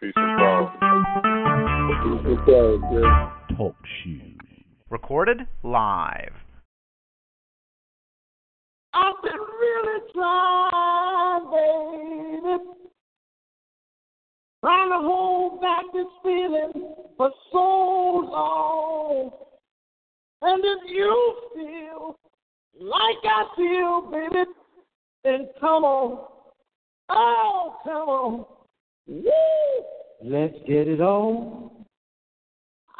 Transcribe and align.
Peace 0.00 0.12
and 0.14 0.40
love. 0.40 0.68
Talk 3.56 3.74
shoes. 4.04 4.38
Recorded 4.90 5.38
live. 5.64 6.34
I've 8.94 9.14
been 9.24 9.32
really 9.32 10.00
trying, 10.14 11.50
baby. 11.50 12.64
Trying 14.64 14.90
to 14.90 14.98
hold 14.98 15.60
back 15.60 15.84
this 15.92 16.06
feeling 16.22 16.94
for 17.16 17.32
so 17.50 17.58
long. 17.58 19.30
And 20.42 20.64
if 20.64 20.90
you 20.90 21.36
feel 21.56 22.18
like 22.80 23.24
I 23.24 23.44
feel, 23.56 24.10
baby, 24.12 24.44
then 25.24 25.48
come 25.60 25.82
on. 25.82 26.24
Oh, 27.08 27.74
come 27.82 28.08
on. 28.08 28.57
Woo! 29.08 29.22
Let's 30.22 30.54
get 30.66 30.86
it 30.86 31.00
on. 31.00 31.70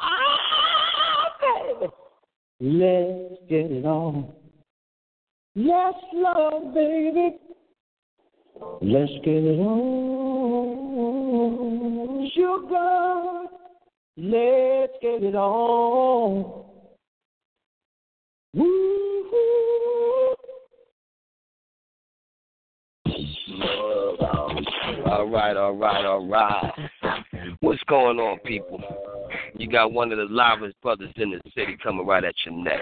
Ah, 0.01 1.35
baby. 1.39 1.87
Let's 2.59 3.35
get 3.47 3.71
it 3.71 3.85
on. 3.85 4.33
Yes, 5.53 5.93
love, 6.13 6.73
baby. 6.73 7.37
Let's 8.81 9.11
get 9.23 9.43
it 9.43 9.59
on. 9.59 9.79
Sugar. 12.33 13.45
Let's 14.17 14.93
get 15.01 15.23
it 15.23 15.35
on. 15.35 16.65
Woo-hoo. 18.55 19.69
All 25.09 25.27
right, 25.27 25.57
all 25.57 25.73
right, 25.73 26.05
all 26.05 26.27
right. 26.27 26.71
What's 27.61 27.81
going 27.85 28.19
on, 28.19 28.37
people? 28.45 28.79
You 29.55 29.67
got 29.67 29.91
one 29.91 30.11
of 30.11 30.19
the 30.19 30.25
livest 30.25 30.79
brothers 30.83 31.11
in 31.15 31.31
the 31.31 31.41
city 31.55 31.75
coming 31.81 32.05
right 32.05 32.23
at 32.23 32.35
your 32.45 32.53
neck. 32.53 32.79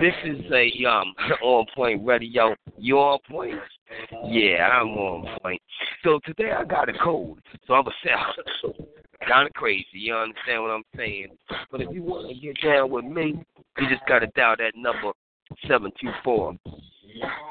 This 0.00 0.14
is 0.24 0.40
a 0.52 0.72
um 0.86 1.14
on 1.42 1.66
point 1.72 2.04
radio. 2.04 2.56
You 2.78 2.98
on 2.98 3.20
point? 3.30 3.60
Yeah, 4.26 4.70
I'm 4.72 4.88
on 4.88 5.38
point. 5.40 5.62
So 6.02 6.18
today 6.26 6.50
I 6.50 6.64
got 6.64 6.88
a 6.88 6.94
cold, 6.98 7.38
so 7.64 7.74
I'm 7.74 7.84
gonna 7.84 7.94
sound 8.04 8.76
kind 9.28 9.46
of 9.46 9.52
crazy. 9.52 9.86
You 9.92 10.16
understand 10.16 10.62
what 10.62 10.72
I'm 10.72 10.82
saying? 10.96 11.28
But 11.70 11.80
if 11.80 11.90
you 11.92 12.02
want 12.02 12.28
to 12.28 12.34
get 12.34 12.60
down 12.60 12.90
with 12.90 13.04
me, 13.04 13.40
you 13.78 13.88
just 13.88 14.02
gotta 14.08 14.26
dial 14.34 14.56
that 14.58 14.72
number 14.74 15.12
seven 15.66 15.90
two 16.00 16.10
four 16.24 16.56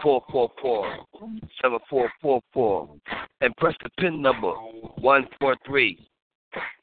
four 0.01 0.23
four 0.31 0.51
four 0.61 0.97
seven 1.61 1.79
four 1.89 2.09
four 2.21 2.41
four 2.53 2.89
and 3.41 3.55
press 3.57 3.75
the 3.83 3.89
pin 3.99 4.21
number 4.21 4.51
one 4.99 5.27
four 5.39 5.55
three 5.65 6.07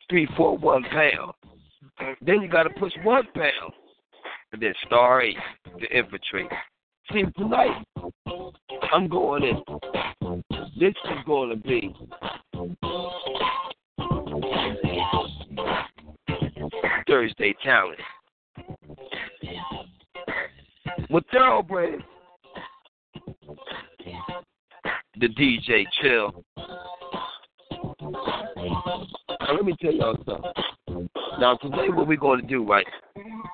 three 0.09 0.29
four 0.37 0.57
one 0.57 0.85
pound. 0.85 1.33
Then 2.21 2.43
you 2.43 2.49
gotta 2.49 2.71
push 2.71 2.93
one 3.03 3.25
pound 3.35 3.73
and 4.53 4.63
then 4.63 4.75
star 4.87 5.23
eight 5.23 5.37
to 5.81 5.97
infiltrate. 5.97 6.51
See 7.13 7.25
tonight 7.37 7.85
I'm 8.93 9.09
going 9.09 9.45
in. 9.45 9.63
This 10.79 10.95
is 11.05 11.25
gonna 11.27 11.57
be 11.57 11.95
Thursday 17.07 17.55
talent. 17.65 18.01
With 21.11 21.25
Thoroughbred 21.33 22.03
the 25.19 25.29
DJ 25.29 25.85
Chill. 26.01 26.45
Now, 29.41 29.55
let 29.55 29.65
me 29.65 29.75
tell 29.81 29.93
y'all 29.93 30.17
something. 30.27 31.09
Now, 31.39 31.57
today, 31.57 31.89
what 31.89 32.07
we're 32.07 32.17
going 32.17 32.41
to 32.41 32.47
do, 32.47 32.65
right, 32.65 32.87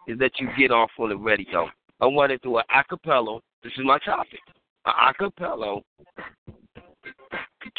is 0.07 0.19
that 0.19 0.33
you 0.41 0.49
get 0.59 0.71
off 0.71 0.91
on 0.99 1.11
the 1.11 1.17
radio. 1.17 1.69
I 2.01 2.07
want 2.07 2.31
to 2.31 2.39
do 2.39 2.57
an 2.57 2.65
acapella. 2.75 3.41
This 3.63 3.73
is 3.75 3.85
my 3.85 3.99
topic. 3.99 4.41
An 4.87 4.93
acapella 5.15 5.83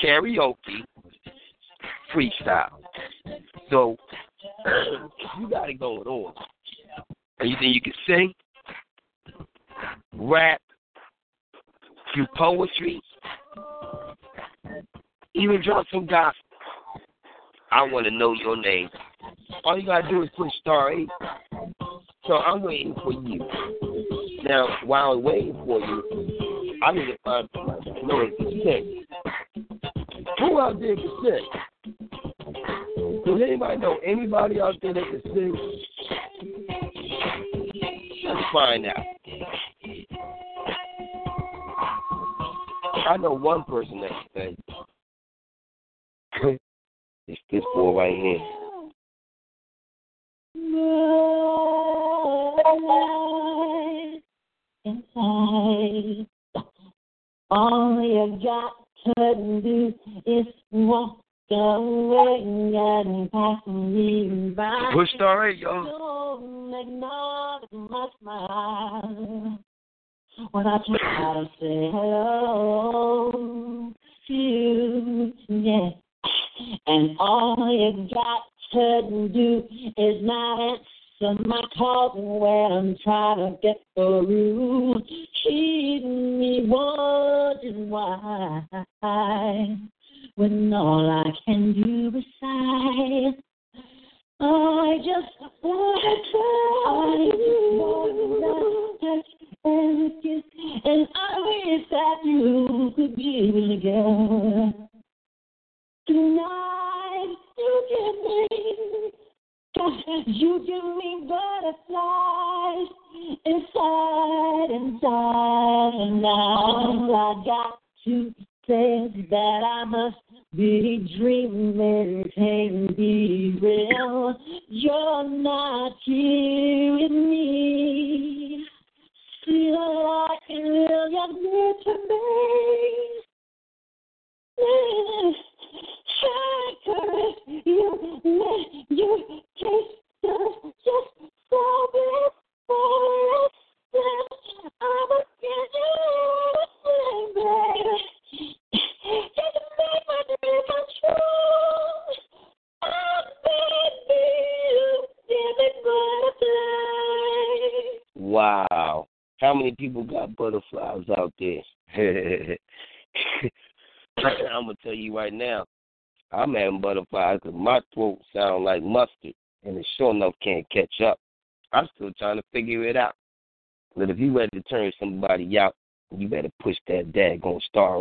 karaoke 0.01 0.83
freestyle. 2.13 2.69
So, 3.69 3.97
you 5.39 5.49
got 5.49 5.69
it 5.69 5.79
going 5.79 6.07
on. 6.07 6.33
And 7.39 7.49
you 7.49 7.55
think 7.59 7.75
you 7.75 7.81
can 7.81 7.93
sing, 8.07 8.33
rap, 10.29 10.61
do 12.15 12.25
poetry, 12.35 13.01
even 15.35 15.61
drop 15.63 15.85
some 15.91 16.05
gospel. 16.05 16.43
I 17.71 17.83
want 17.83 18.05
to 18.05 18.11
know 18.11 18.33
your 18.33 18.55
name. 18.55 18.89
All 19.63 19.79
you 19.79 19.85
gotta 19.85 20.07
do 20.07 20.21
is 20.21 20.29
push 20.37 20.51
star 20.59 20.91
eight. 20.93 21.09
So 22.27 22.33
I'm 22.35 22.61
waiting 22.61 22.93
for 23.03 23.11
you. 23.13 23.39
Now, 24.43 24.67
while 24.85 25.13
I'm 25.13 25.23
waiting 25.23 25.53
for 25.65 25.79
you, 25.79 26.79
I 26.83 26.91
need 26.91 27.05
to 27.05 27.17
find 27.23 27.49
to 27.51 28.05
know 28.05 28.29
sing. 28.39 29.05
Who 30.39 30.59
out 30.59 30.79
there 30.79 30.95
can 30.95 31.11
sing? 31.23 31.47
Does 33.25 33.41
anybody 33.41 33.77
know 33.77 33.97
anybody 34.05 34.59
out 34.61 34.75
there 34.81 34.93
that 34.93 35.03
can 35.03 35.21
sing? 35.33 35.55
Let's 38.25 38.41
find 38.53 38.85
out. 38.85 39.12
I 43.07 43.17
know 43.17 43.33
one 43.33 43.63
person 43.65 44.01
that 44.01 44.11
can 44.33 44.57
it's 47.27 47.41
this 47.51 47.63
boy 47.73 47.97
right 47.97 48.15
here. 48.15 48.39
Inside, 54.85 56.27
all 57.49 58.01
you 58.01 58.39
got 58.43 58.73
to 59.17 59.61
do 59.61 59.93
is 60.25 60.45
walk 60.71 61.19
away 61.49 62.41
and 62.75 63.31
pass 63.31 63.65
me 63.67 64.53
by. 64.55 64.91
Push 64.93 65.09
star 65.15 65.49
eight, 65.49 65.59
y'all. 65.59 65.83
Don't 65.85 66.73
acknowledge 66.73 67.69
my 67.71 68.07
smile 68.19 69.62
when 70.51 70.67
I 70.67 70.77
try 70.85 71.33
to 71.33 71.45
say 71.59 71.89
hello 71.91 73.31
to 74.27 74.33
you, 74.33 75.33
yeah. 75.47 75.89
And 76.87 77.17
all 77.19 77.55
you 77.71 78.07
got 78.13 78.43
to 78.73 79.29
do 79.29 79.63
is 79.97 80.23
not 80.23 80.79
answer 81.21 81.43
my 81.45 81.61
calls 81.77 82.13
when 82.15 82.71
I'm 82.71 82.97
trying 83.03 83.37
to 83.37 83.57
get 83.61 83.77
through. 83.95 85.01
Keep 85.43 86.03
me 86.03 86.65
wondering 86.67 87.89
why 87.89 88.63
when 90.35 90.73
all 90.73 91.09
I 91.09 91.31
can 91.45 91.73
do 91.73 92.17
is 92.17 92.23
sigh. 92.39 92.52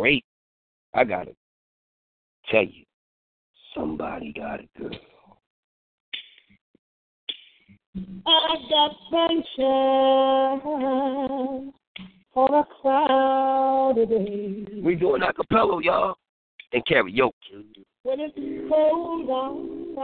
Eight. 0.05 0.25
I 0.93 1.03
gotta 1.03 1.31
tell 2.49 2.63
you, 2.63 2.85
somebody 3.75 4.33
got 4.33 4.59
a 4.59 4.67
girl. 4.79 4.91
I 8.25 8.55
got 8.69 8.95
sunshine 9.11 10.61
on 12.35 12.53
a 12.53 12.63
cloudy 12.81 14.05
day. 14.05 14.81
We 14.81 14.95
doing 14.95 15.21
acapella, 15.21 15.83
y'all, 15.83 16.15
and 16.71 16.83
karaoke. 16.85 17.31
When 18.03 18.19
it's 18.19 18.35
cold 18.69 19.29
outside, 19.29 20.03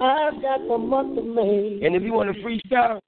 I've 0.00 0.42
got 0.42 0.68
the 0.68 0.78
month 0.78 1.18
of 1.18 1.24
May. 1.24 1.80
And 1.84 1.96
if 1.96 2.02
you 2.02 2.12
want 2.12 2.34
to 2.34 2.42
freestyle, 2.42 3.00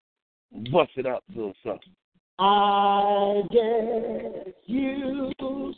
bust 0.72 0.92
it 0.96 1.06
up 1.06 1.22
to 1.34 1.52
something. 1.64 1.94
I 2.42 3.42
guess 3.50 4.54
you 4.64 5.30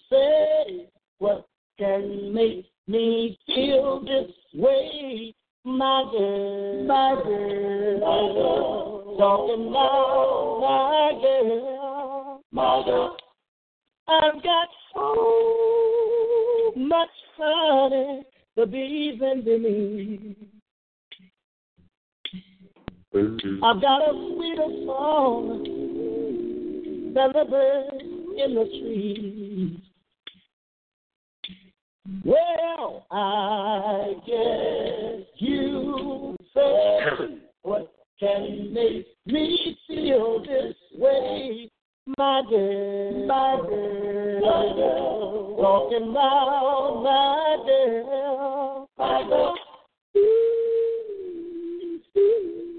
say 0.08 0.88
what 1.18 1.44
can 1.76 2.32
make 2.32 2.66
me 2.86 3.36
feel 3.46 4.00
this 4.04 4.30
way, 4.54 5.34
my 5.64 6.04
girl, 6.12 6.84
my 6.84 7.20
girl, 7.24 7.98
my 7.98 8.32
girl. 8.32 9.16
talking 9.18 9.68
about 9.70 10.60
my 10.60 11.20
girl, 11.20 12.44
my 12.52 12.82
girl. 12.84 13.16
I've 14.06 14.40
got 14.44 14.68
so 14.94 16.72
much 16.76 17.08
honey, 17.38 18.22
the 18.54 18.66
bees 18.66 19.18
the 19.18 19.58
me. 19.58 20.36
Mm-hmm. 23.12 23.64
I've 23.64 23.80
got 23.82 24.02
a 24.02 24.12
sweeter 24.36 24.86
song 24.86 25.81
than 27.14 27.32
the 27.32 27.44
birds 27.48 28.02
in 28.36 28.54
the 28.54 28.64
trees. 28.64 29.78
Well, 32.24 33.06
I 33.10 34.14
guess 34.26 35.26
you 35.36 36.36
say 36.54 37.38
what 37.62 37.92
can 38.18 38.72
make 38.72 39.06
me 39.26 39.78
feel 39.86 40.42
this 40.42 40.74
way, 40.96 41.70
my 42.18 42.42
girl, 42.48 43.26
my 43.26 43.56
girl, 43.68 45.56
talking 45.60 46.10
about 46.10 47.02
my 47.02 47.56
girl, 47.66 48.88
my 48.98 49.22
girl. 49.28 49.54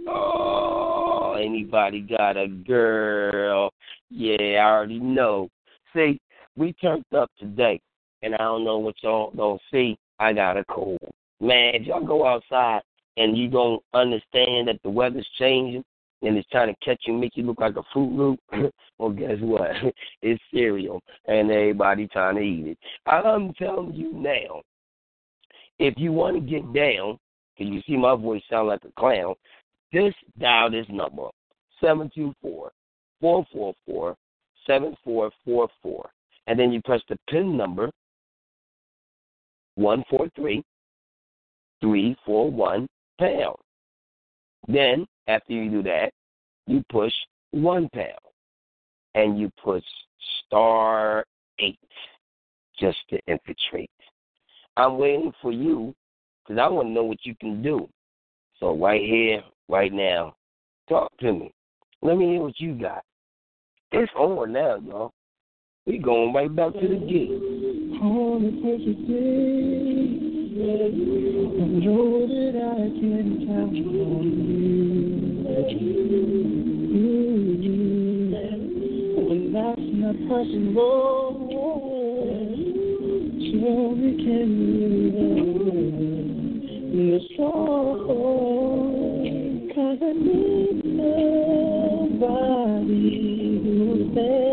Oh, 0.07 1.35
anybody 1.39 2.01
got 2.01 2.37
a 2.37 2.47
girl? 2.47 3.72
Yeah, 4.15 4.63
I 4.63 4.71
already 4.71 4.99
know. 4.99 5.49
See, 5.95 6.19
we 6.55 6.73
turned 6.73 7.03
up 7.17 7.31
today, 7.39 7.81
and 8.21 8.35
I 8.35 8.37
don't 8.37 8.63
know 8.63 8.77
what 8.77 8.93
y'all 9.01 9.31
don't 9.35 9.59
see. 9.71 9.97
I 10.19 10.33
got 10.33 10.55
a 10.55 10.63
cold. 10.65 10.99
Man, 11.41 11.73
if 11.73 11.87
y'all 11.87 12.05
go 12.05 12.27
outside 12.27 12.81
and 13.17 13.35
you 13.35 13.47
don't 13.47 13.81
understand 13.95 14.67
that 14.67 14.79
the 14.83 14.89
weather's 14.91 15.27
changing 15.39 15.83
and 16.21 16.37
it's 16.37 16.47
trying 16.49 16.71
to 16.71 16.85
catch 16.85 17.01
you, 17.07 17.13
make 17.13 17.35
you 17.35 17.43
look 17.43 17.59
like 17.59 17.75
a 17.75 17.81
Fruit 17.91 18.11
Loop, 18.11 18.39
well, 18.99 19.09
guess 19.09 19.39
what? 19.39 19.71
It's 20.21 20.41
cereal, 20.53 21.01
and 21.25 21.49
everybody 21.49 22.07
trying 22.07 22.35
to 22.35 22.41
eat 22.41 22.67
it. 22.67 22.77
I'm 23.07 23.51
telling 23.55 23.93
you 23.93 24.13
now, 24.13 24.61
if 25.79 25.95
you 25.97 26.11
want 26.11 26.35
to 26.35 26.39
get 26.39 26.71
down, 26.71 27.17
can 27.57 27.73
you 27.73 27.81
see 27.87 27.97
my 27.97 28.15
voice 28.15 28.43
sound 28.47 28.67
like 28.67 28.83
a 28.85 28.91
clown? 28.97 29.33
Just 29.91 30.17
dial 30.37 30.69
this 30.69 30.85
number, 30.87 31.29
724 31.81 32.71
444 33.23 34.17
7444. 34.67 36.09
And 36.47 36.59
then 36.59 36.73
you 36.73 36.81
press 36.81 37.01
the 37.07 37.17
PIN 37.29 37.55
number, 37.55 37.89
143 39.75 40.61
341 41.79 42.87
pound. 43.17 43.55
Then, 44.67 45.05
after 45.27 45.53
you 45.53 45.69
do 45.69 45.83
that, 45.83 46.11
you 46.67 46.83
push 46.91 47.13
one 47.51 47.87
pound. 47.93 48.11
And 49.15 49.39
you 49.39 49.49
push 49.63 49.83
star 50.45 51.23
eight 51.59 51.79
just 52.77 52.97
to 53.09 53.19
infiltrate. 53.27 53.89
I'm 54.75 54.97
waiting 54.97 55.31
for 55.41 55.51
you 55.53 55.93
because 56.43 56.59
I 56.59 56.67
want 56.67 56.87
to 56.89 56.91
know 56.91 57.03
what 57.03 57.19
you 57.23 57.35
can 57.39 57.61
do. 57.61 57.87
So, 58.59 58.75
right 58.75 59.01
here, 59.01 59.43
right 59.69 59.93
now, 59.93 60.35
talk 60.89 61.15
to 61.19 61.31
me. 61.31 61.53
Let 62.01 62.17
me 62.17 62.25
hear 62.31 62.41
what 62.41 62.59
you 62.59 62.73
got. 62.73 63.03
It's 63.95 64.11
on 64.17 64.53
now, 64.53 64.77
y'all. 64.77 65.11
We 65.85 65.99
going 65.99 66.33
right 66.33 66.55
back 66.55 66.73
to 66.73 66.79
the. 66.79 66.87
I 66.87 68.07
know 71.77 72.25
that 72.25 72.55
I 72.57 72.89
can 72.97 73.45
count 73.45 73.77
on 73.77 74.25
you. 75.69 75.93
That's 79.53 79.85
not 79.93 80.17
possible, 80.27 81.37
can 83.53 84.17
in 84.25 84.49
the. 86.91 87.21
Cause 89.75 89.99
I 90.01 90.03
need 90.13 90.81
somebody 92.17 93.12
who 94.15 94.52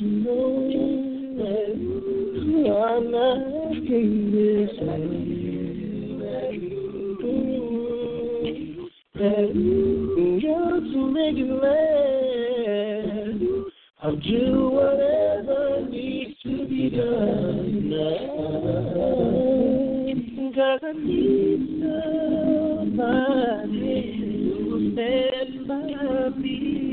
unconditional. 0.00 1.84
I'm 2.84 3.14
asking 3.14 4.32
this. 4.32 4.70
Just 9.16 10.86
to 10.92 11.00
make 11.12 11.36
it 11.38 11.50
last. 11.62 11.84
I'll 14.02 14.16
do 14.16 14.70
whatever 14.70 15.86
needs 15.88 16.42
to 16.42 16.66
be 16.68 16.90
done. 16.90 17.54
Cause 20.54 20.80
I 20.82 20.92
need 20.92 21.60
somebody 22.90 23.16
to 24.70 24.92
stand 24.92 25.52
by 25.68 26.28
me. 26.38 26.83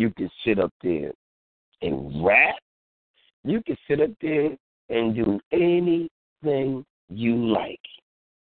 You 0.00 0.10
can 0.10 0.30
sit 0.44 0.58
up 0.58 0.72
there 0.82 1.12
and 1.82 2.24
rap, 2.24 2.56
you 3.44 3.62
can 3.62 3.76
sit 3.86 4.00
up 4.00 4.10
there 4.20 4.56
and 4.88 5.14
do 5.14 5.38
anything 5.52 6.84
you 7.10 7.36
like. 7.52 7.80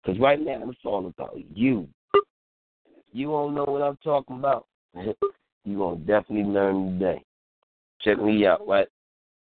Because 0.01 0.19
right 0.19 0.39
now 0.39 0.61
it's 0.69 0.79
all 0.85 1.07
about 1.07 1.37
you. 1.53 1.87
You 3.11 3.27
don't 3.27 3.53
know 3.53 3.65
what 3.65 3.81
I'm 3.81 3.97
talking 4.03 4.37
about. 4.37 4.65
You're 4.95 5.77
going 5.77 5.99
to 5.99 6.05
definitely 6.05 6.51
learn 6.51 6.97
today. 6.97 7.21
Check 8.01 8.19
me 8.19 8.47
out, 8.47 8.65
right? 8.67 8.87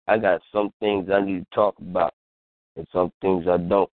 I 0.09 0.19
got 0.19 0.41
some 0.53 0.71
things 0.81 1.11
I 1.13 1.21
need 1.21 1.41
to 1.41 1.55
talk 1.55 1.75
about 1.79 2.15
and 2.77 2.87
some 2.93 3.11
things 3.21 3.47
I 3.49 3.57
don't. 3.57 3.91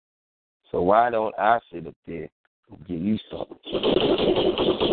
So 0.70 0.82
why 0.82 1.10
don't 1.10 1.34
I 1.38 1.60
sit 1.72 1.86
up 1.86 1.94
there 2.06 2.28
and 2.70 2.86
give 2.86 3.00
you 3.00 3.18
something? 3.30 4.89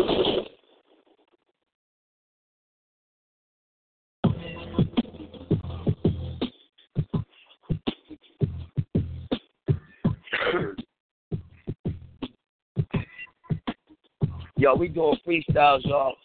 Yo, 14.68 14.76
we 14.76 14.90
doing 14.90 15.18
freestyles, 15.26 15.80
y'all. 15.86 16.18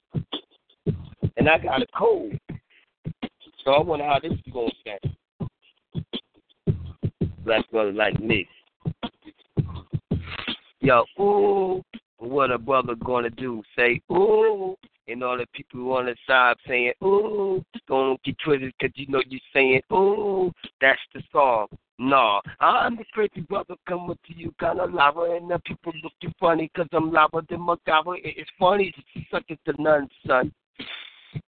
And 1.36 1.48
I 1.48 1.58
got 1.58 1.80
a 1.80 1.86
cold. 1.96 2.32
So 3.64 3.70
I 3.70 3.80
wonder 3.80 4.04
how 4.04 4.18
this 4.18 4.32
is 4.32 4.52
going 4.52 4.68
to 4.84 4.98
sound. 6.66 6.76
Black 7.44 7.70
brother 7.70 7.92
like 7.92 8.18
me. 8.18 8.48
Yo, 10.80 11.04
ooh, 11.20 11.84
what 12.18 12.50
a 12.50 12.58
brother 12.58 12.96
gonna 12.96 13.30
do? 13.30 13.62
Say, 13.78 14.02
ooh, 14.10 14.76
and 15.06 15.22
all 15.22 15.38
the 15.38 15.46
people 15.54 15.92
on 15.92 16.06
the 16.06 16.16
side 16.26 16.56
saying, 16.66 16.94
ooh, 17.04 17.64
don't 17.86 18.20
get 18.24 18.36
twisted 18.44 18.74
because 18.76 18.92
you 18.96 19.06
know 19.06 19.22
you're 19.28 19.38
saying, 19.54 19.82
ooh, 19.92 20.50
that's 20.80 20.98
the 21.14 21.22
song. 21.30 21.68
No, 22.02 22.40
I'm 22.58 22.96
the 22.96 23.04
crazy 23.12 23.42
brother 23.42 23.76
coming 23.86 24.18
to 24.26 24.36
you, 24.36 24.52
kind 24.58 24.80
of 24.80 24.92
lava, 24.92 25.38
and 25.40 25.48
the 25.48 25.60
people 25.60 25.92
looking 26.02 26.34
funny 26.40 26.68
because 26.74 26.88
I'm 26.92 27.12
lava 27.12 27.42
than 27.48 27.60
Macaba. 27.60 28.16
It's 28.24 28.50
funny, 28.58 28.92
it's 29.14 29.30
suck 29.30 29.44
it 29.46 29.60
to 29.66 29.80
none, 29.80 30.08
son. 30.26 30.52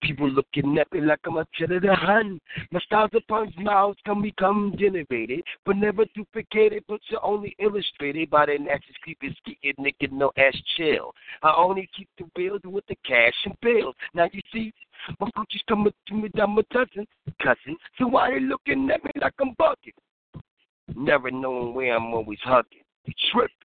People 0.03 0.29
looking 0.29 0.77
at 0.77 0.93
me 0.93 1.01
like 1.01 1.21
I'm 1.25 1.37
a 1.37 1.39
of 1.39 1.47
the 1.57 1.95
hun. 1.95 2.39
My 2.71 2.79
styles 2.81 3.09
upon 3.15 3.51
mouths 3.57 3.97
can 4.05 4.21
become 4.21 4.75
generated, 4.77 5.41
but 5.65 5.75
never 5.75 6.05
duplicated, 6.13 6.83
but 6.87 6.99
you're 7.09 7.25
only 7.25 7.55
illustrated 7.57 8.29
by 8.29 8.45
the 8.45 8.59
nasty 8.59 8.93
creepy 9.01 9.35
skeeted 9.41 9.75
nigga 9.77 10.11
no 10.11 10.31
ass 10.37 10.55
chill. 10.77 11.15
I 11.41 11.51
only 11.57 11.89
keep 11.97 12.09
the 12.19 12.25
bills 12.35 12.61
with 12.63 12.85
the 12.85 12.95
cash 13.03 13.33
and 13.45 13.55
bills. 13.63 13.95
Now 14.13 14.29
you 14.31 14.41
see, 14.53 14.71
my 15.19 15.31
Gucci's 15.31 15.63
coming 15.67 15.91
to 16.09 16.13
me 16.13 16.29
down 16.29 16.51
my 16.51 16.61
cousin, 16.71 17.07
cousin. 17.41 17.75
So 17.97 18.05
why 18.05 18.29
they 18.29 18.39
looking 18.39 18.87
at 18.91 19.03
me 19.03 19.09
like 19.19 19.33
I'm 19.41 19.55
bugging? 19.59 19.93
Never 20.95 21.31
knowing 21.31 21.73
where 21.73 21.95
I'm 21.95 22.13
always 22.13 22.39
hugging. 22.43 22.79
Tripping. 23.31 23.55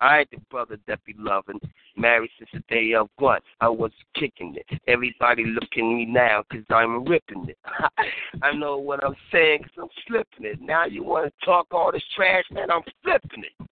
I 0.00 0.20
ain't 0.20 0.30
the 0.30 0.38
brother 0.50 0.78
that 0.86 1.04
be 1.04 1.14
loving. 1.18 1.60
Married 1.96 2.30
since 2.38 2.50
the 2.52 2.62
day 2.72 2.94
of 2.94 3.08
what? 3.18 3.42
I 3.60 3.68
was 3.68 3.90
kicking 4.14 4.56
it. 4.56 4.80
Everybody 4.86 5.44
looking 5.44 5.96
me 5.96 6.06
now 6.06 6.44
because 6.48 6.64
I'm 6.70 7.04
ripping 7.04 7.48
it. 7.48 7.58
I 8.42 8.52
know 8.52 8.78
what 8.78 9.04
I'm 9.04 9.16
saying 9.32 9.62
because 9.62 9.78
I'm 9.82 10.02
slipping 10.06 10.46
it. 10.46 10.60
Now 10.60 10.86
you 10.86 11.02
want 11.02 11.26
to 11.26 11.44
talk 11.44 11.66
all 11.72 11.90
this 11.90 12.02
trash, 12.14 12.44
man? 12.52 12.70
I'm 12.70 12.82
flipping 13.02 13.44
it. 13.44 13.68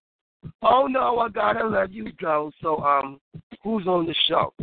Oh 0.61 0.87
no, 0.87 1.19
I 1.19 1.29
gotta 1.29 1.65
let 1.67 1.93
you 1.93 2.11
go. 2.19 2.51
So 2.61 2.77
um, 2.79 3.19
who's 3.63 3.87
on 3.87 4.05
the 4.05 4.15
show? 4.27 4.53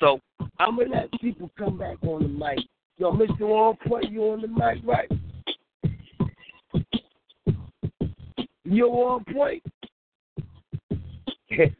So 0.00 0.20
I'm 0.58 0.76
gonna 0.76 0.90
let 0.90 1.20
people 1.20 1.50
come 1.56 1.78
back 1.78 1.98
on 2.02 2.22
the 2.22 2.28
mic. 2.28 2.58
Yo, 2.96 3.12
Mr. 3.12 3.42
On 3.42 3.76
Point, 3.86 4.10
you 4.10 4.22
on 4.24 4.40
the 4.40 4.48
mic, 4.48 4.78
right? 4.84 5.10
You 8.70 8.86
on 8.88 9.24
point? 9.32 9.62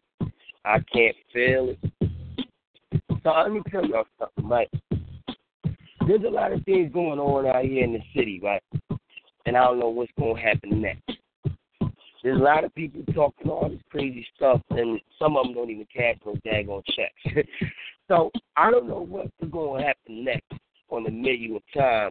I 0.65 0.79
can't 0.91 1.17
feel 1.35 1.75
it. 1.75 1.79
So 3.23 3.31
let 3.31 3.53
me 3.53 3.61
tell 3.71 3.85
y'all 3.85 4.07
something, 4.19 4.49
right? 4.49 4.71
There's 6.07 6.25
a 6.27 6.31
lot 6.31 6.53
of 6.53 6.65
things 6.65 6.91
going 6.91 7.19
on 7.19 7.45
out 7.47 7.65
here 7.65 7.85
in 7.85 7.93
the 7.93 8.01
city, 8.17 8.41
right? 8.43 8.63
And 9.45 9.55
I 9.55 9.65
don't 9.65 9.79
know 9.79 9.91
what's 9.91 10.11
going 10.19 10.37
to 10.37 10.41
happen 10.41 10.81
next. 10.81 11.03
There's 12.23 12.41
a 12.41 12.43
lot 12.43 12.65
of 12.65 12.75
people 12.75 13.03
talking 13.13 13.51
all 13.51 13.69
this 13.69 13.81
crazy 13.91 14.27
stuff, 14.35 14.63
and 14.71 14.99
some 15.19 15.37
of 15.37 15.45
them 15.45 15.55
don't 15.55 15.71
even 15.71 15.87
cash 15.95 16.17
no 16.25 16.37
daggone 16.47 16.83
checks. 16.97 17.49
so 18.09 18.31
I 18.57 18.71
don't 18.71 18.89
know 18.89 19.05
what's 19.07 19.31
going 19.51 19.83
to 19.83 19.87
happen 19.87 20.25
next 20.25 20.53
on 20.89 21.05
the 21.05 21.11
menu 21.11 21.57
of 21.57 21.63
time. 21.77 22.11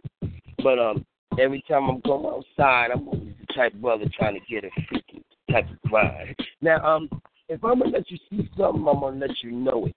But 0.62 0.78
um, 0.78 1.04
every 1.36 1.64
time 1.68 1.90
I'm 1.90 2.00
going 2.00 2.26
outside, 2.26 2.92
I'm 2.92 3.08
always 3.08 3.34
type 3.58 3.74
brother 3.74 4.04
trying 4.16 4.34
to 4.34 4.40
get 4.48 4.64
a 4.64 5.52
type 5.52 5.68
of 5.70 5.90
grind. 5.90 6.36
Now, 6.60 6.84
um, 6.84 7.08
if 7.48 7.62
I'm 7.64 7.80
gonna 7.80 7.90
let 7.90 8.10
you 8.10 8.18
see 8.30 8.48
something, 8.56 8.86
I'm 8.86 9.00
gonna 9.00 9.18
let 9.18 9.42
you 9.42 9.50
know 9.50 9.86
it. 9.86 9.96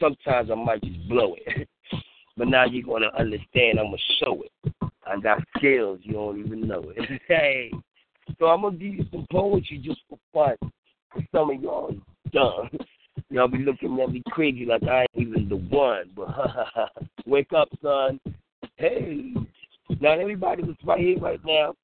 Sometimes 0.00 0.50
I 0.50 0.54
might 0.54 0.82
just 0.82 1.08
blow 1.08 1.36
it, 1.46 1.68
but 2.36 2.48
now 2.48 2.64
you're 2.64 2.82
gonna 2.82 3.10
understand. 3.16 3.78
I'm 3.78 3.86
gonna 3.86 3.96
show 4.22 4.42
it. 4.42 4.72
I 5.06 5.18
got 5.20 5.42
skills, 5.56 6.00
you 6.02 6.14
don't 6.14 6.44
even 6.44 6.66
know 6.66 6.92
it. 6.96 7.20
hey, 7.28 7.70
so 8.38 8.46
I'm 8.46 8.62
gonna 8.62 8.76
give 8.76 8.94
you 8.94 9.06
some 9.12 9.26
poetry 9.30 9.78
just 9.78 10.00
for 10.08 10.18
fun. 10.32 10.70
Cause 11.12 11.22
some 11.32 11.50
of 11.50 11.62
y'all 11.62 11.90
is 11.90 12.32
dumb. 12.32 12.70
Y'all 13.30 13.48
be 13.48 13.58
looking 13.58 13.98
at 14.00 14.10
me 14.10 14.22
crazy 14.28 14.64
like 14.64 14.84
I 14.84 15.00
ain't 15.00 15.28
even 15.28 15.48
the 15.48 15.56
one. 15.56 16.08
But 16.14 16.28
wake 17.26 17.52
up, 17.52 17.68
son. 17.82 18.20
Hey, 18.76 19.34
now 20.00 20.12
everybody 20.12 20.62
that's 20.62 20.82
right 20.84 21.00
here 21.00 21.18
right 21.18 21.40
now, 21.44 21.74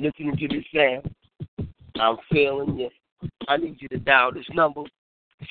listening 0.00 0.36
to 0.36 0.48
this 0.48 0.64
sound, 0.74 1.14
I'm 1.96 2.16
feeling 2.32 2.78
you. 2.78 2.90
I 3.48 3.56
need 3.56 3.76
you 3.80 3.88
to 3.88 3.98
dial 3.98 4.32
this 4.32 4.46
number, 4.54 4.82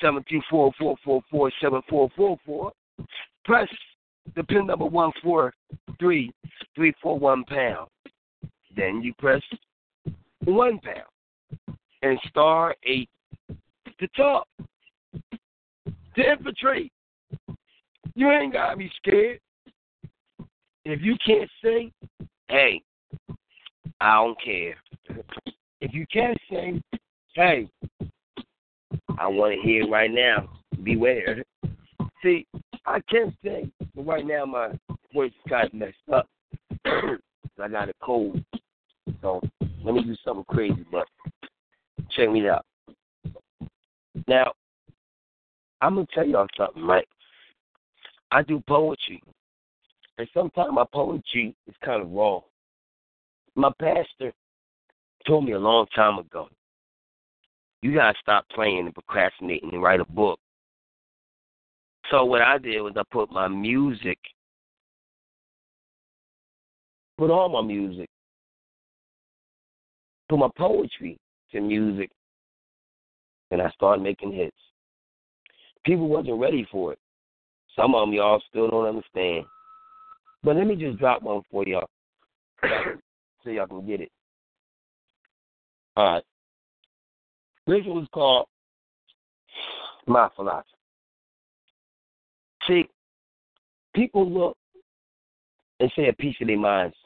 seven 0.00 0.24
two 0.28 0.40
four 0.50 0.72
four 0.78 0.96
four 1.04 1.22
four 1.30 1.52
seven 1.60 1.82
four 1.88 2.10
four 2.16 2.36
four. 2.44 2.72
Press 3.44 3.68
the 4.34 4.42
pin 4.44 4.66
number 4.66 4.86
one 4.86 5.12
four 5.22 5.52
three 5.98 6.32
three 6.74 6.92
four 7.02 7.18
one 7.18 7.44
pound. 7.44 7.88
Then 8.76 9.02
you 9.02 9.14
press 9.18 9.42
one 10.44 10.78
pound 10.80 11.76
and 12.02 12.18
star 12.28 12.74
eight 12.84 13.08
to 13.98 14.08
talk. 14.16 14.46
To 16.16 16.30
infiltrate. 16.30 16.92
You 18.14 18.30
ain't 18.30 18.52
gotta 18.52 18.76
be 18.76 18.90
scared. 18.96 19.38
If 20.84 21.00
you 21.02 21.14
can't 21.24 21.48
sing, 21.62 21.92
hey, 22.48 22.82
I 24.00 24.14
don't 24.14 24.38
care. 24.42 24.76
If 25.80 25.92
you 25.92 26.06
can't 26.12 26.38
sing, 26.48 26.82
hey, 27.34 27.68
I 29.18 29.26
want 29.26 29.54
to 29.54 29.60
hear 29.60 29.88
right 29.88 30.10
now. 30.10 30.48
Beware. 30.82 31.44
See, 32.22 32.46
I 32.86 33.00
can't 33.10 33.34
sing, 33.44 33.70
but 33.94 34.06
right 34.06 34.26
now 34.26 34.46
my 34.46 34.68
voice 35.12 35.30
is 35.30 35.50
kind 35.50 35.66
of 35.66 35.74
messed 35.74 35.96
up. 36.12 36.26
I 36.86 37.68
got 37.68 37.90
a 37.90 37.92
cold. 38.02 38.42
So 39.20 39.40
Let 39.84 39.94
me 39.94 40.04
do 40.04 40.16
something 40.24 40.44
crazy, 40.48 40.84
but 40.90 41.06
check 42.10 42.30
me 42.30 42.48
out. 42.48 42.64
Now, 44.26 44.52
I'm 45.80 45.94
gonna 45.94 46.06
tell 46.14 46.26
y'all 46.26 46.46
something, 46.56 46.84
right? 46.84 47.06
I 48.30 48.42
do 48.42 48.62
poetry, 48.66 49.22
and 50.18 50.28
sometimes 50.32 50.70
my 50.72 50.84
poetry 50.92 51.54
is 51.66 51.74
kind 51.84 52.02
of 52.02 52.10
raw. 52.10 52.40
My 53.56 53.70
pastor 53.80 54.32
told 55.26 55.44
me 55.44 55.52
a 55.52 55.58
long 55.58 55.86
time 55.94 56.18
ago, 56.18 56.48
you 57.82 57.94
gotta 57.94 58.16
stop 58.20 58.46
playing 58.54 58.86
and 58.86 58.94
procrastinating 58.94 59.70
and 59.72 59.82
write 59.82 60.00
a 60.00 60.04
book. 60.04 60.38
So 62.10 62.24
what 62.24 62.42
I 62.42 62.58
did 62.58 62.80
was 62.80 62.92
I 62.96 63.02
put 63.10 63.30
my 63.30 63.48
music, 63.48 64.18
put 67.18 67.30
all 67.30 67.48
my 67.48 67.62
music, 67.62 68.08
put 70.28 70.38
my 70.38 70.48
poetry 70.56 71.18
to 71.52 71.60
music, 71.60 72.10
and 73.50 73.62
I 73.62 73.70
started 73.70 74.02
making 74.02 74.32
hits. 74.32 74.56
People 75.84 76.08
wasn't 76.08 76.40
ready 76.40 76.66
for 76.70 76.92
it. 76.92 76.98
Some 77.76 77.94
of 77.94 78.06
them 78.06 78.14
y'all 78.14 78.42
still 78.48 78.68
don't 78.68 78.86
understand. 78.86 79.44
But 80.42 80.56
let 80.56 80.66
me 80.66 80.76
just 80.76 80.98
drop 80.98 81.22
one 81.22 81.42
for 81.50 81.64
y'all 81.66 81.88
so 83.42 83.50
y'all 83.50 83.66
can 83.66 83.86
get 83.86 84.00
it. 84.00 84.10
All 85.96 86.14
right. 86.14 86.24
This 87.66 87.84
was 87.86 88.06
called 88.12 88.46
My 90.06 90.28
Philosophy. 90.34 90.68
See, 92.66 92.88
people 93.94 94.28
look 94.28 94.56
and 95.78 95.90
say 95.96 96.08
a 96.08 96.12
piece 96.12 96.36
of 96.40 96.46
their 96.46 96.58
minds, 96.58 96.96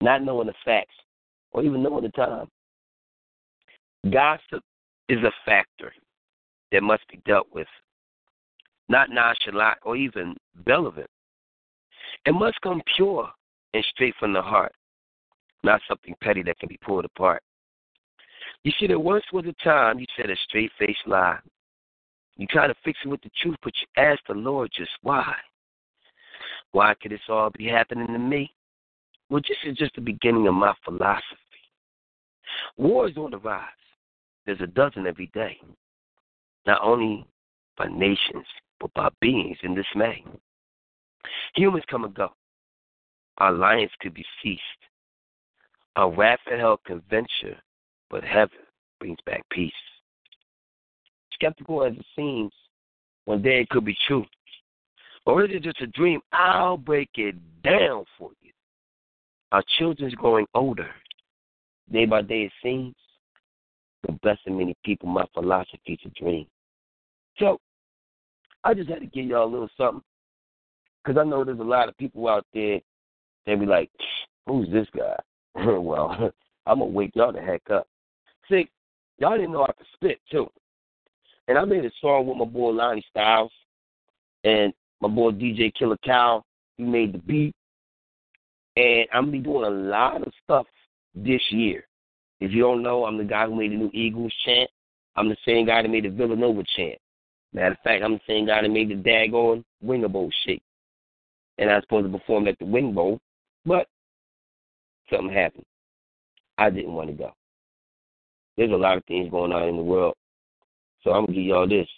not 0.00 0.22
knowing 0.22 0.46
the 0.46 0.54
facts 0.64 0.94
or 1.52 1.62
even 1.62 1.82
knowing 1.82 2.04
the 2.04 2.10
time. 2.10 2.48
Gossip 4.10 4.62
is 5.08 5.18
a 5.18 5.32
factor 5.44 5.92
that 6.70 6.82
must 6.82 7.06
be 7.08 7.20
dealt 7.26 7.46
with, 7.52 7.68
not 8.88 9.10
nonchalant 9.10 9.78
or 9.82 9.96
even 9.96 10.36
relevant. 10.66 11.08
It 12.26 12.32
must 12.32 12.60
come 12.62 12.82
pure 12.96 13.30
and 13.74 13.84
straight 13.90 14.14
from 14.18 14.32
the 14.32 14.42
heart, 14.42 14.72
not 15.64 15.80
something 15.88 16.14
petty 16.20 16.42
that 16.42 16.58
can 16.58 16.68
be 16.68 16.78
pulled 16.84 17.04
apart. 17.04 17.42
You 18.64 18.72
see, 18.78 18.86
there 18.86 18.98
once 18.98 19.24
was 19.32 19.44
a 19.46 19.64
time 19.64 19.98
you 19.98 20.06
said 20.16 20.30
a 20.30 20.36
straight 20.48 20.70
faced 20.78 21.06
lie. 21.06 21.38
You 22.36 22.46
try 22.46 22.66
to 22.66 22.74
fix 22.84 22.98
it 23.04 23.08
with 23.08 23.22
the 23.22 23.30
truth, 23.40 23.56
but 23.62 23.72
you 23.80 24.02
ask 24.02 24.20
the 24.26 24.34
Lord 24.34 24.70
just 24.76 24.90
why. 25.02 25.34
Why 26.72 26.94
could 27.00 27.12
this 27.12 27.20
all 27.28 27.50
be 27.50 27.66
happening 27.66 28.06
to 28.06 28.18
me? 28.18 28.52
Well, 29.28 29.42
this 29.42 29.58
is 29.64 29.76
just 29.76 29.94
the 29.94 30.00
beginning 30.00 30.46
of 30.46 30.54
my 30.54 30.74
philosophy. 30.84 31.22
War 32.76 33.08
is 33.08 33.16
on 33.16 33.30
the 33.30 33.38
rise. 33.38 33.68
There's 34.44 34.60
a 34.60 34.66
dozen 34.66 35.06
every 35.06 35.30
day, 35.34 35.58
not 36.66 36.80
only 36.82 37.26
by 37.76 37.86
nations, 37.86 38.46
but 38.80 38.92
by 38.94 39.08
beings 39.20 39.58
in 39.62 39.74
dismay. 39.74 40.24
Humans 41.54 41.84
come 41.88 42.04
and 42.04 42.14
go. 42.14 42.32
Alliance 43.38 43.92
could 44.00 44.14
be 44.14 44.24
ceased. 44.42 44.60
And 45.96 46.60
hell 46.60 46.80
can 46.86 47.02
venture, 47.10 47.56
but 48.10 48.24
heaven 48.24 48.58
brings 48.98 49.18
back 49.26 49.42
peace. 49.50 49.72
Skeptical 51.34 51.84
as 51.84 51.94
it 51.94 52.06
seems, 52.16 52.52
one 53.24 53.42
day 53.42 53.60
it 53.60 53.68
could 53.68 53.84
be 53.84 53.96
true. 54.06 54.24
Or 55.26 55.44
is 55.44 55.50
it 55.52 55.62
just 55.62 55.80
a 55.80 55.86
dream? 55.86 56.20
I'll 56.32 56.76
break 56.76 57.10
it 57.14 57.36
down 57.62 58.04
for 58.18 58.30
you. 58.40 58.50
Our 59.52 59.62
children's 59.78 60.14
growing 60.14 60.46
older. 60.54 60.88
Day 61.92 62.06
by 62.06 62.22
day 62.22 62.44
it 62.44 62.52
seems. 62.62 62.94
But 64.02 64.20
blessing 64.20 64.58
many 64.58 64.74
people, 64.84 65.08
my 65.08 65.24
philosophy 65.32 65.98
to 66.02 66.08
dream. 66.10 66.46
So, 67.38 67.58
I 68.64 68.74
just 68.74 68.88
had 68.88 69.00
to 69.00 69.06
give 69.06 69.26
y'all 69.26 69.48
a 69.48 69.52
little 69.52 69.70
something. 69.76 70.02
Because 71.04 71.20
I 71.20 71.24
know 71.24 71.44
there's 71.44 71.60
a 71.60 71.64
lot 71.64 71.88
of 71.88 71.96
people 71.98 72.28
out 72.28 72.46
there 72.52 72.80
that 73.46 73.60
be 73.60 73.66
like, 73.66 73.90
who's 74.46 74.68
this 74.70 74.86
guy? 74.96 75.16
well, 75.54 76.32
I'm 76.66 76.78
going 76.78 76.90
to 76.90 76.96
wake 76.96 77.12
y'all 77.14 77.32
the 77.32 77.40
heck 77.40 77.62
up. 77.70 77.86
See, 78.48 78.68
y'all 79.18 79.36
didn't 79.36 79.52
know 79.52 79.64
I 79.64 79.72
could 79.72 79.86
spit, 79.94 80.20
too. 80.30 80.48
And 81.48 81.58
I 81.58 81.64
made 81.64 81.84
a 81.84 81.90
song 82.00 82.26
with 82.26 82.36
my 82.36 82.44
boy 82.44 82.70
Lonnie 82.70 83.04
Styles 83.10 83.52
and 84.44 84.72
my 85.00 85.08
boy 85.08 85.32
DJ 85.32 85.72
Killer 85.74 85.98
Cow. 86.04 86.44
He 86.76 86.84
made 86.84 87.12
the 87.12 87.18
beat. 87.18 87.54
And 88.76 89.06
I'm 89.12 89.30
going 89.30 89.32
to 89.32 89.38
be 89.38 89.44
doing 89.44 89.64
a 89.64 89.70
lot 89.70 90.26
of 90.26 90.32
stuff 90.44 90.66
this 91.14 91.42
year. 91.50 91.86
If 92.40 92.52
you 92.52 92.62
don't 92.62 92.82
know, 92.82 93.04
I'm 93.04 93.18
the 93.18 93.24
guy 93.24 93.46
who 93.46 93.54
made 93.54 93.72
the 93.72 93.76
new 93.76 93.90
Eagles 93.92 94.32
chant. 94.44 94.70
I'm 95.14 95.28
the 95.28 95.36
same 95.46 95.66
guy 95.66 95.82
that 95.82 95.88
made 95.88 96.04
the 96.04 96.10
Villanova 96.10 96.64
chant. 96.76 96.98
Matter 97.52 97.72
of 97.72 97.78
fact, 97.84 98.02
I'm 98.02 98.14
the 98.14 98.20
same 98.26 98.46
guy 98.46 98.62
that 98.62 98.68
made 98.70 98.88
the 98.88 98.94
daggone 98.94 99.62
Bowl 100.10 100.30
shake. 100.46 100.62
And 101.58 101.70
I 101.70 101.74
was 101.74 101.84
supposed 101.84 102.10
to 102.10 102.18
perform 102.18 102.48
at 102.48 102.58
the 102.58 102.64
Wing 102.64 102.94
Bowl, 102.94 103.20
but 103.64 103.86
something 105.10 105.32
happened. 105.32 105.64
I 106.58 106.70
didn't 106.70 106.92
want 106.92 107.08
to 107.08 107.14
go. 107.14 107.32
There's 108.56 108.70
a 108.70 108.76
lot 108.76 108.96
of 108.96 109.04
things 109.06 109.30
going 109.30 109.52
on 109.52 109.68
in 109.68 109.76
the 109.76 109.82
world. 109.82 110.14
So 111.02 111.10
I'm 111.10 111.26
gonna 111.26 111.36
give 111.36 111.46
y'all 111.46 111.68
this 111.68 111.88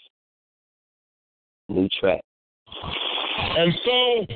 new 1.68 1.88
track. 2.00 2.20
And 3.56 3.72
so, 3.84 3.90
all 3.90 4.26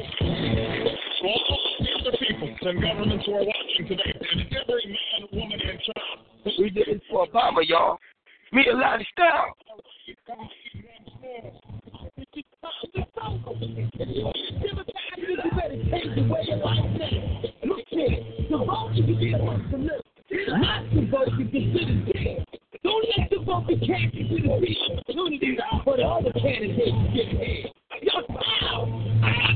the 2.05 2.17
people 2.19 2.69
and 2.69 2.83
governments 2.83 3.27
who 3.27 3.35
are 3.35 3.45
watching 3.45 3.89
today, 3.89 4.15
and 4.31 4.41
every 4.41 4.87
man, 4.87 5.29
woman, 5.33 5.61
and 5.61 5.81
child, 5.81 6.55
We 6.59 6.71
did 6.71 6.89
it 6.89 7.03
for 7.11 7.27
Obama, 7.27 7.61
y'all. 7.67 7.99
Me 8.53 8.65
and 8.69 8.81
Lonnie 8.81 9.07
Style. 9.13 9.55
Look 12.35 12.45
here, 17.89 18.25
the 18.51 18.59
vote 18.59 18.93
is 18.93 19.07
the 19.07 19.39
one 19.39 19.71
to 19.71 19.77
live. 19.77 20.03
Not 20.61 20.85
the 20.91 21.01
vote 21.11 21.29
you 21.39 21.47
consider 21.49 21.97
dead. 22.13 22.45
Don't 22.85 23.05
let 23.17 23.31
the 23.31 23.39
vote 23.45 23.67
be 23.67 23.75
casted 23.79 24.29
to 24.29 24.37
the 24.43 24.51
opportunity 24.53 25.57
for 25.85 25.97
the 25.97 26.33
candidates 26.39 26.99
get 27.15 27.29
ahead. 27.35 27.73
Yo, 28.03 28.13
wow! 28.29 28.85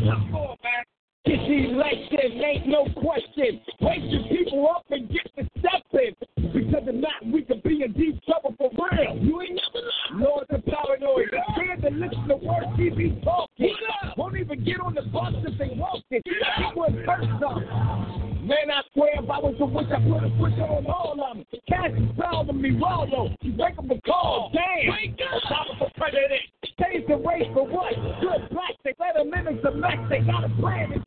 Come 0.01 0.35
on, 0.35 0.57
man. 0.63 0.85
This 1.25 1.39
election 1.47 2.43
ain't 2.43 2.67
no 2.67 2.85
question. 3.01 3.61
Wake 3.81 4.03
your 4.05 4.23
people 4.29 4.69
up 4.69 4.85
and 4.91 5.09
get 5.09 5.23
to 5.37 5.49
stepping. 5.61 6.15
Because 6.37 6.83
if 6.87 6.95
not, 6.97 7.25
we 7.25 7.43
could 7.43 7.63
be 7.63 7.83
in 7.83 7.93
deep 7.93 8.21
trouble 8.25 8.55
for 8.59 8.71
real. 8.73 9.17
You 9.19 9.41
ain't 9.41 9.61
never 9.61 9.87
lied. 9.87 10.21
Lord, 10.21 10.47
the 10.51 10.59
paranoid. 10.59 11.29
Scared 11.55 11.83
to 11.83 11.91
listen 11.91 12.29
to 12.29 12.37
words 12.37 12.67
he 12.77 12.91
be 12.91 13.21
talking. 13.25 13.75
Won't 14.17 14.37
even 14.37 14.65
get 14.65 14.81
on 14.81 14.95
the 14.95 15.03
bus 15.03 15.33
if 15.47 15.57
they 15.59 15.71
walk 15.77 16.03
it. 16.11 16.25
People 16.25 16.85
in 16.85 17.05
person. 17.07 18.23
Man, 18.43 18.75
I 18.75 18.83
swear 18.93 19.23
if 19.23 19.31
I 19.31 19.39
was 19.39 19.55
the 19.57 19.67
witch, 19.67 19.87
I 19.95 20.03
put 20.03 20.27
a 20.27 20.31
switch 20.37 20.59
on 20.59 20.85
all 20.91 21.15
of 21.15 21.37
them. 21.37 21.47
Cash 21.69 21.95
is 21.95 22.11
proud 22.19 22.51
of 22.51 22.57
me, 22.57 22.75
Waldo. 22.75 23.31
You 23.41 23.55
wake 23.57 23.79
up 23.79 23.89
and 23.89 24.03
call. 24.03 24.51
Oh, 24.51 24.59
Damn. 24.59 24.91
Wake 24.91 25.15
up. 25.23 25.43
Obama 25.47 25.79
for 25.79 25.91
president. 25.97 26.43
Change 26.83 27.07
the 27.07 27.17
race 27.23 27.47
for 27.55 27.63
what? 27.65 27.95
Good 28.21 28.51
black. 28.51 28.75
They 28.83 28.95
let 28.99 29.15
them 29.15 29.33
in 29.33 29.47
as 29.47 29.63
the 29.63 29.71
max. 29.71 30.03
They 30.11 30.21
got 30.27 30.43
a 30.43 30.49
plan 30.59 30.91
and 30.91 31.07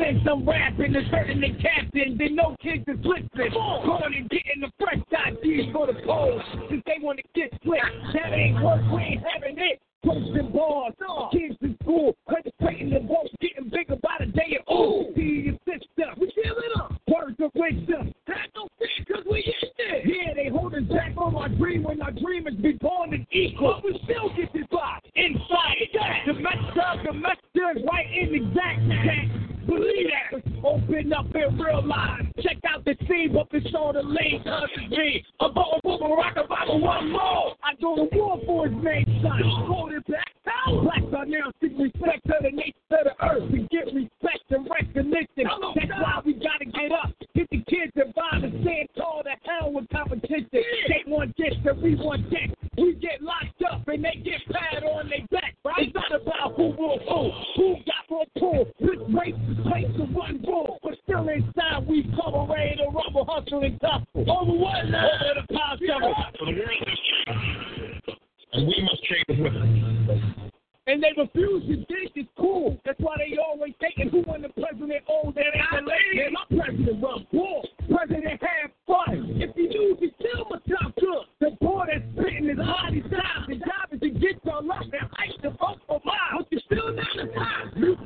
Then 0.00 0.22
some 0.24 0.48
rapping 0.48 0.94
is 0.94 1.06
hurting 1.12 1.40
the 1.40 1.52
captain, 1.60 2.16
then 2.16 2.34
no 2.34 2.56
kids 2.62 2.84
is 2.88 2.96
listening. 3.04 3.52
Going 3.52 4.14
and 4.16 4.30
getting 4.30 4.60
the 4.62 4.72
fresh 4.80 4.96
ideas 5.12 5.66
for 5.74 5.86
the 5.86 5.92
polls, 6.06 6.40
since 6.70 6.82
they 6.86 6.96
want 7.04 7.18
to 7.18 7.24
get 7.34 7.52
slick. 7.62 7.84
That 8.14 8.32
ain't 8.32 8.62
work, 8.64 8.80
we 8.90 9.02
ain't 9.02 9.22
having 9.28 9.58
it. 9.58 9.78
Posting 10.02 10.50
bars, 10.56 10.94
kids 11.30 11.56
in 11.60 11.76
school, 11.82 12.16
contemplating 12.26 12.88
the 12.88 13.00
vote, 13.00 13.28
getting 13.42 13.68
bigger 13.68 13.96
by 13.96 14.16
the 14.20 14.26
day. 14.32 14.56
Ooh, 14.72 15.12
see 15.14 15.52
your 15.52 15.58
sister, 15.68 16.08
we 16.16 16.32
feel 16.32 16.56
it 16.56 16.80
up. 16.80 16.96
Words 17.06 17.36
of 17.44 17.50
wisdom, 17.54 18.10
have 18.24 18.48
no 18.56 18.68
fear, 18.78 19.04
cause 19.04 19.24
we 19.30 19.44
in 19.44 19.68
there. 19.76 20.06
Yeah, 20.08 20.32
they 20.32 20.48
holding 20.48 20.88
back 20.88 21.12
on 21.18 21.36
our 21.36 21.50
dream 21.50 21.82
when 21.82 22.00
our 22.00 22.12
dream 22.12 22.46
is 22.46 22.54
be 22.54 22.72
born 22.80 23.12
and 23.12 23.26
equal. 23.32 23.74
But 23.74 23.84
we 23.84 24.00
still 24.04 24.30
get 24.34 24.50
this 24.54 24.64
vibe 24.72 25.04
inside. 25.14 25.76
The 26.26 26.32
message 26.40 26.80
of 26.80 27.04
the 27.04 27.12
message 27.12 27.76
is 27.76 27.84
right 27.84 28.06
in 28.10 28.34
exact 28.34 28.80
can't 28.80 29.28
believe 29.28 29.39
that. 30.08 30.64
Open 30.64 31.12
up 31.12 31.26
and 31.34 31.60
realize. 31.60 32.22
Check 32.40 32.58
out 32.68 32.84
the 32.84 32.96
scene, 33.08 33.32
but 33.32 33.48
it's 33.52 33.74
on 33.74 33.94
the 33.94 34.02
lane, 34.02 34.42
it's 34.44 34.90
me. 34.90 35.24
I'm 35.40 35.54
going 35.54 35.80
for 35.82 35.98
Barack 35.98 36.36
Obama 36.36 36.80
one 36.80 37.12
more. 37.12 37.54
I 37.62 37.74
go 37.80 37.96
to 37.96 38.16
war 38.16 38.40
for 38.46 38.68
his 38.68 38.84
name, 38.84 39.04
son. 39.22 39.42
Holding 39.66 40.00
back. 40.08 40.30
Blacks 40.66 41.02
are 41.16 41.26
now 41.26 41.50
seek 41.60 41.72
respect 41.78 42.24
to 42.26 42.34
the 42.42 42.50
nature 42.50 42.74
of 42.90 43.04
the 43.04 43.24
earth 43.24 43.50
and 43.50 43.68
get 43.70 43.86
respect 43.86 44.44
and 44.50 44.68
recognition. 44.70 45.46
That's 45.74 45.90
why 45.90 46.20
we 46.24 46.34
gotta 46.34 46.64
get 46.64 46.92
up. 46.92 47.12
Get 47.34 47.48
the 47.50 47.62
kids 47.68 47.92
involved 47.96 48.44
and 48.44 48.62
stand 48.62 48.88
tall 48.96 49.22
to 49.24 49.34
hell 49.44 49.72
with 49.72 49.88
competition. 49.90 50.46
They 50.52 51.02
want 51.06 51.34
this 51.36 51.54
and 51.64 51.82
we 51.82 51.94
want 51.94 52.28
that. 52.30 52.54
We 52.78 52.94
get 52.94 53.22
locked 53.22 53.62
up 53.70 53.86
and 53.88 54.04
they 54.04 54.20
get 54.22 54.40
pat 54.50 54.82
on 54.82 55.08
their 55.08 55.26
back. 55.30 55.56
Right? 55.64 55.88
It's 55.88 55.94
not 55.94 56.20
about 56.20 56.56
who 56.56 56.70
will 56.70 56.98
who, 57.08 57.30
who 57.56 57.76
got 57.86 58.08
more 58.10 58.26
pull. 58.38 58.66
Which 59.10 59.34
race 59.34 59.34
is 59.50 59.66
place 59.66 59.86
to 59.96 60.04
one 60.04 60.38
bull. 60.44 60.78
But 60.82 60.94
still 61.02 61.28
inside 61.28 61.86
we 61.88 62.10
cover 62.14 62.46
ready 62.52 62.76
to 62.76 62.84
rumble, 62.84 63.24
hustle 63.28 63.62
and 63.62 63.80
tussle. 63.80 64.30
Over 64.30 64.52
what 64.52 64.86
now? 64.88 65.08
Over 65.08 65.40
the 65.40 65.54
power 65.54 65.76
struggle. 65.76 66.14
For 66.38 66.46
the 66.46 66.52
world 66.52 66.84
has 66.86 66.98
changed, 67.26 68.18
and 68.52 68.66
we 68.68 68.76
must 68.82 69.02
change 69.04 69.40
with 69.40 69.52
it. 69.52 70.30
And 70.86 71.02
they 71.02 71.12
refuse 71.16 71.62
to 71.68 71.86
think 71.86 72.12
it's 72.16 72.28
cool. 72.36 72.76
That's 72.84 72.98
why 72.98 73.14
they 73.18 73.36
always 73.38 73.74
thinking 73.78 74.08
who 74.10 74.22
won 74.26 74.42
the 74.42 74.48
president 74.48 75.04
old 75.08 75.36
and 75.36 75.46
ain't 75.46 75.70
the 75.70 75.90
lady. 75.90 76.26
And 76.26 76.34
my 76.34 76.64
president 76.64 77.02
run 77.02 77.26
war. 77.32 77.62
President 77.90 78.40
had 78.42 78.70
fun. 78.86 79.38
If 79.38 79.56
you 79.56 79.70
use 79.70 79.98
it, 80.00 80.14
kill 80.18 80.46
my 80.50 80.58
top 80.66 80.94
good. 80.98 81.26
The 81.38 81.50
boy 81.60 81.84
that's 81.86 82.02
spitting 82.14 82.48
his 82.48 82.58
hard 82.58 82.94
his 82.94 83.04
time. 83.04 83.46
The 83.46 83.56
job 83.56 83.86
is 83.92 84.00
to 84.00 84.10
get 84.10 84.42
your 84.42 84.62
luck 84.62 84.82
and 84.82 85.10
ice 85.18 85.38
the 85.42 85.50
vote 85.50 85.78
for 85.86 86.00
mine. 86.04 86.42
But 86.42 86.46
you 86.50 86.58
still 86.66 86.92
not 86.92 87.06
the 87.14 87.26
time. 87.38 87.70
You 87.76 87.96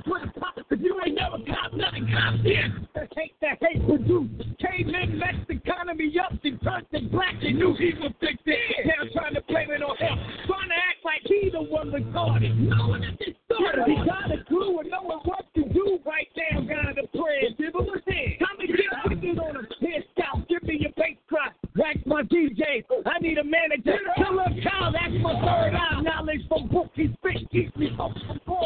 nothing 1.76 2.08
cop 2.12 2.40
here. 2.40 2.72
That 2.94 3.08
hate 3.16 3.34
that 3.40 3.58
hate 3.60 3.84
produce. 3.86 4.30
Cavemen 4.58 5.18
messed 5.18 5.48
the 5.48 5.54
economy 5.54 6.12
up. 6.18 6.32
They 6.42 6.50
turned 6.62 6.86
the 6.92 7.00
black. 7.10 7.34
They 7.40 7.52
knew 7.52 7.74
he 7.78 7.92
would 8.00 8.14
fix 8.20 8.38
it. 8.46 8.86
Now 8.86 9.04
trying 9.12 9.34
to 9.34 9.42
blame 9.48 9.70
it 9.70 9.82
on 9.82 9.96
him. 9.96 10.18
Trying 10.46 10.68
to 10.68 10.78
act 10.78 11.04
like 11.04 11.22
he 11.24 11.50
the 11.50 11.62
one 11.62 11.90
retarded. 11.90 12.56
No 12.56 12.88
one 12.88 13.02
this 13.18 13.34
started. 13.46 13.84
He 13.86 13.96
got 14.06 14.30
a 14.30 14.44
clue 14.44 14.78
and 14.80 14.90
knowing 14.90 15.20
what 15.24 15.46
to 15.54 15.62
do 15.72 15.98
right 16.06 16.28
now. 16.36 16.60
Got 16.62 16.98
a 16.98 17.06
plan. 17.08 17.54
Give 17.58 17.74
him 17.74 17.88
a 17.88 18.10
hand. 18.10 18.38
Time 18.40 18.58
to 18.60 18.66
get 18.66 18.92
up 19.04 19.10
and 19.10 19.40
on 19.40 19.56
a 19.56 19.86
head 19.86 20.04
scout. 20.14 20.48
Give 20.48 20.62
me 20.62 20.78
your 20.80 20.92
bass 20.96 21.16
cry. 21.28 21.48
Wax 21.76 21.98
my 22.06 22.22
DJ. 22.22 22.84
I 23.06 23.18
need 23.20 23.38
a 23.38 23.44
manager. 23.44 23.98
Tell 24.16 24.38
him 24.38 24.62
Kyle, 24.62 24.92
that's 24.92 25.14
my 25.20 25.34
third 25.34 25.74
eye. 25.74 26.00
Knowledge 26.02 26.46
from 26.48 26.68
book 26.68 26.90
he 26.94 27.12
spit. 27.18 27.50
Keep 27.50 27.76
me 27.76 27.90
up 27.98 28.12
for 28.46 28.63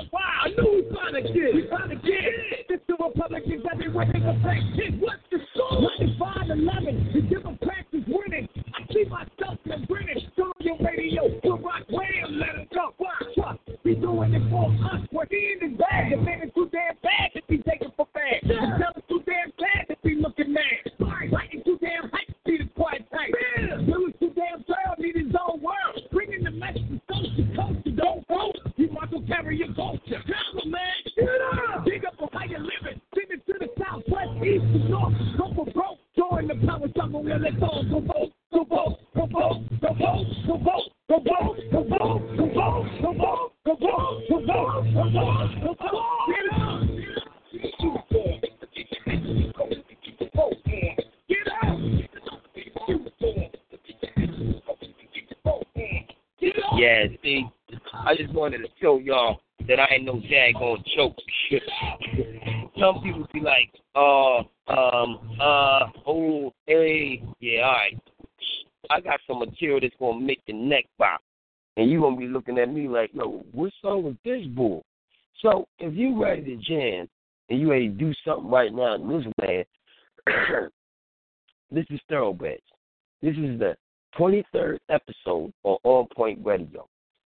jam 76.63 77.09
and 77.51 77.61
you 77.61 77.69
to 77.69 77.89
do 77.89 78.13
something 78.27 78.51
right 78.51 78.73
now 78.73 78.95
in 78.95 79.09
this 79.09 79.27
land, 79.41 79.65
this 81.71 81.87
is 81.91 82.01
Thoroughbreds. 82.09 82.63
This 83.23 83.37
is 83.37 83.59
the 83.59 83.77
23rd 84.19 84.79
episode 84.91 85.53
on 85.65 85.79
On 85.85 86.07
Point 86.15 86.41
Radio. 86.45 86.89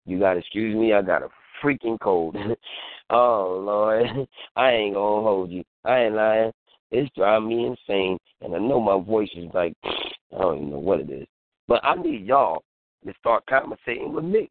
You 0.07 0.19
got 0.19 0.35
to 0.35 0.41
excuse 0.41 0.75
me, 0.77 0.93
I 0.93 1.03
got 1.03 1.23
a 1.23 1.29
freaking 1.63 1.99
cold. 2.01 2.37
oh, 3.11 3.63
Lord. 3.65 4.07
I 4.57 4.71
ain't 4.71 4.95
going 4.95 5.21
to 5.21 5.29
hold 5.29 5.51
you. 5.51 5.65
I 5.85 6.05
ain't 6.05 6.15
lying. 6.15 6.53
It's 6.91 7.11
driving 7.17 7.49
me 7.49 7.67
insane. 7.67 8.19
And 8.41 8.55
I 8.55 8.59
know 8.59 8.81
my 8.81 9.03
voice 9.03 9.31
is 9.37 9.51
like, 9.55 9.75
I 9.85 10.39
don't 10.39 10.59
even 10.59 10.71
know 10.71 10.79
what 10.79 11.01
it 11.01 11.11
is. 11.11 11.27
But 11.67 11.85
I 11.85 11.95
need 11.95 12.27
y'all 12.27 12.63
to 13.07 13.13
start 13.19 13.45
conversating 13.47 14.13
with 14.13 14.25
me. 14.25 14.51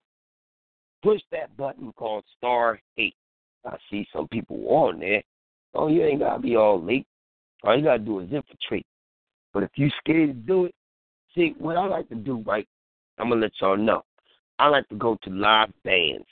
Push 1.03 1.21
that 1.31 1.55
button 1.57 1.91
called 1.93 2.23
star 2.38 2.79
8. 2.97 3.13
I 3.65 3.78
see 3.89 4.08
some 4.13 4.28
people 4.28 4.65
on 4.67 4.99
there. 4.99 5.23
Oh, 5.73 5.88
you 5.88 6.04
ain't 6.04 6.19
got 6.19 6.36
to 6.36 6.41
be 6.41 6.56
all 6.56 6.82
late. 6.84 7.08
All 7.63 7.78
you 7.78 7.84
got 7.84 7.97
to 7.97 7.99
do 7.99 8.19
is 8.19 8.32
infiltrate. 8.32 8.86
But 9.54 9.63
if 9.63 9.71
you 9.76 9.89
scared 9.99 10.30
to 10.30 10.34
do 10.34 10.65
it, 10.65 10.76
see, 11.34 11.56
what 11.58 11.78
I 11.78 11.86
like 11.86 12.10
to 12.10 12.15
do, 12.15 12.43
right, 12.45 12.67
I'm 13.17 13.30
to 13.30 13.36
let 13.36 13.52
y'all 13.62 13.78
know. 13.78 14.04
I 14.60 14.67
like 14.67 14.88
to 14.89 14.95
go 14.95 15.17
to 15.23 15.30
live 15.30 15.69
bands, 15.84 16.28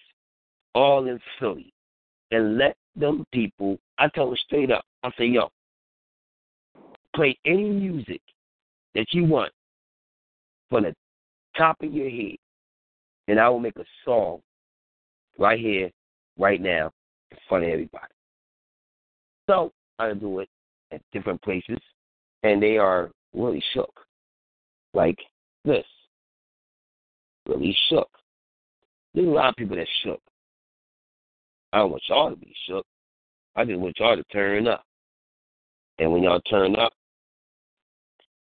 all 0.76 1.08
in 1.08 1.20
Philly, 1.39 1.74
and 2.32 2.58
let 2.58 2.76
them 2.96 3.26
people, 3.32 3.78
I 3.98 4.10
tell 4.10 4.28
them 4.28 4.38
straight 4.46 4.72
up, 4.72 4.84
I 5.04 5.12
say, 5.17 5.26
yo, 5.26 5.50
play 7.15 7.38
any 7.46 7.70
music 7.70 8.22
that 8.96 9.08
you 9.12 9.26
want 9.26 9.52
from 10.70 10.84
the 10.84 10.96
top 11.58 11.78
of 11.82 11.94
your 11.94 12.10
head, 12.10 12.38
and 13.28 13.39
I 13.39 13.50
will 13.50 13.60
make 13.60 13.78
a 13.78 13.86
song 14.06 14.41
right 15.38 15.60
here, 15.60 15.89
right 16.38 16.62
now, 16.62 16.91
in 17.32 17.38
front 17.48 17.63
of 17.63 17.70
everybody. 17.70 18.13
So 19.50 19.72
I 20.00 20.13
do 20.13 20.39
it 20.39 20.50
at 20.91 21.02
different 21.12 21.41
places, 21.41 21.80
and 22.44 22.62
they 22.62 22.78
are 22.78 23.12
really 23.34 23.63
shook. 23.74 23.94
Like 24.94 25.17
this. 25.63 25.86
really 27.48 27.76
shook. 27.89 28.10
There's 29.13 29.28
a 29.28 29.32
lot 29.32 29.50
of 29.50 29.56
people 29.56 29.78
that 29.78 29.88
shook. 30.04 30.22
I 31.74 31.80
don't 31.80 31.91
want 31.91 32.04
y'all 32.08 32.30
to 32.30 32.36
be 32.36 32.54
shook. 32.67 32.86
I 33.56 33.65
just 33.65 33.80
want 33.80 33.98
y'all 34.00 34.15
to 34.15 34.24
turn 34.26 34.67
up. 34.67 34.84
And 36.00 36.12
when 36.12 36.24
y'all 36.24 36.41
turn 36.41 36.76
up, 36.76 36.94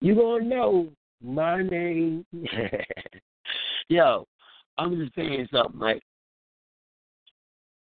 you 0.02 0.16
gonna 0.16 0.44
know 0.44 0.90
my 1.24 1.62
name. 1.64 2.26
Yo, 3.88 4.28
I'm 4.78 4.98
just 4.98 5.16
saying 5.16 5.48
something, 5.52 5.80
right? 5.80 6.04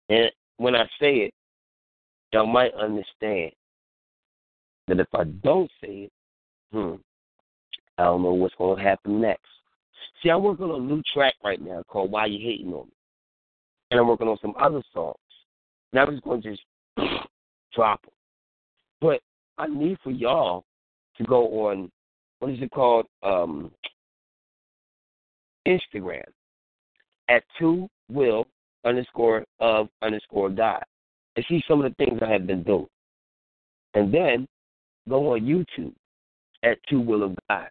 And 0.09 0.31
when 0.61 0.75
I 0.75 0.83
say 0.99 1.15
it, 1.17 1.33
y'all 2.31 2.45
might 2.45 2.73
understand 2.75 3.51
that 4.87 4.99
if 4.99 5.07
I 5.13 5.23
don't 5.23 5.69
say 5.81 6.03
it, 6.03 6.11
hmm, 6.71 6.95
I 7.97 8.03
don't 8.03 8.21
know 8.21 8.33
what's 8.33 8.53
gonna 8.55 8.81
happen 8.81 9.19
next. 9.19 9.47
See, 10.21 10.29
I'm 10.29 10.43
working 10.43 10.65
on 10.65 10.81
a 10.81 10.83
new 10.83 11.01
track 11.13 11.33
right 11.43 11.59
now 11.59 11.81
called 11.87 12.11
Why 12.11 12.27
You 12.27 12.37
Hating 12.39 12.73
on 12.73 12.85
Me. 12.85 12.91
And 13.89 13.99
I'm 13.99 14.07
working 14.07 14.27
on 14.27 14.37
some 14.39 14.53
other 14.59 14.83
songs. 14.93 15.15
And 15.91 15.99
I'm 15.99 16.11
just 16.11 16.23
going 16.23 16.41
to 16.43 16.51
just 16.51 16.61
drop 17.73 18.01
them. 18.03 18.11
But 19.01 19.21
I 19.57 19.67
need 19.67 19.97
for 20.03 20.11
y'all 20.11 20.63
to 21.17 21.23
go 21.23 21.67
on, 21.67 21.91
what 22.39 22.51
is 22.51 22.61
it 22.61 22.71
called? 22.71 23.07
Um, 23.23 23.71
Instagram 25.67 26.23
at 27.29 27.43
two 27.59 27.89
will 28.09 28.45
underscore 28.85 29.43
of 29.59 29.89
underscore 30.01 30.49
God 30.49 30.83
and 31.35 31.45
see 31.47 31.63
some 31.67 31.83
of 31.83 31.91
the 31.91 32.05
things 32.05 32.19
I 32.21 32.31
have 32.31 32.47
been 32.47 32.63
doing. 32.63 32.87
And 33.93 34.13
then 34.13 34.47
go 35.09 35.33
on 35.33 35.41
YouTube 35.41 35.93
at 36.63 36.77
two 36.89 37.01
will 37.01 37.23
of 37.23 37.35
God 37.49 37.69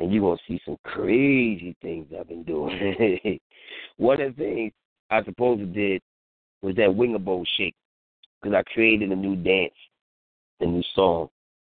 and 0.00 0.12
you're 0.12 0.22
going 0.22 0.38
to 0.38 0.52
see 0.52 0.60
some 0.64 0.76
crazy 0.84 1.76
things 1.80 2.06
I've 2.18 2.28
been 2.28 2.42
doing. 2.42 3.40
One 3.96 4.20
of 4.20 4.36
the 4.36 4.42
things 4.42 4.72
I 5.10 5.22
suppose 5.24 5.60
it 5.60 5.72
did 5.72 6.02
was 6.60 6.74
that 6.76 6.94
Winger 6.94 7.18
Bowl 7.18 7.46
shake 7.56 7.74
because 8.40 8.56
I 8.56 8.62
created 8.72 9.12
a 9.12 9.16
new 9.16 9.36
dance, 9.36 9.74
a 10.60 10.66
new 10.66 10.82
song 10.94 11.28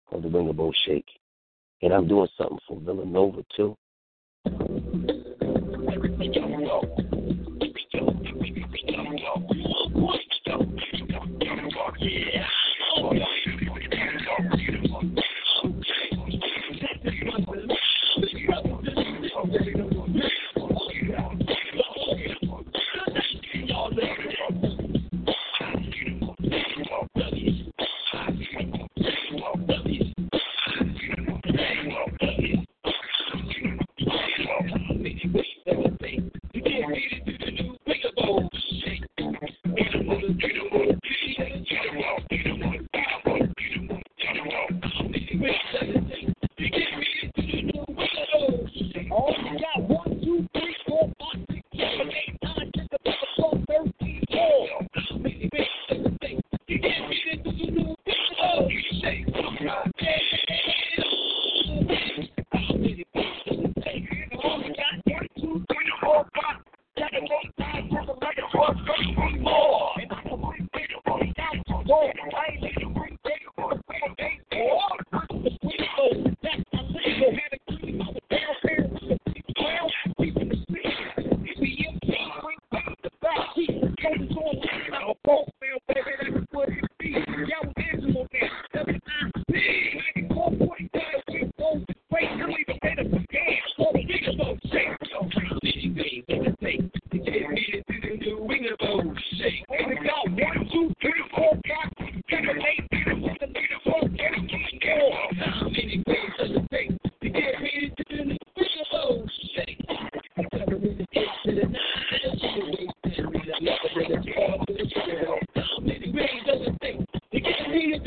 called 0.09 0.23
the 0.23 0.29
Winger 0.29 0.53
Bowl 0.53 0.73
Shake. 0.85 1.05
And 1.81 1.93
I'm 1.93 2.07
doing 2.07 2.27
something 2.37 2.59
for 2.67 2.79
Villanova, 2.79 3.43
too. 3.55 3.75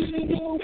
All 0.04 0.58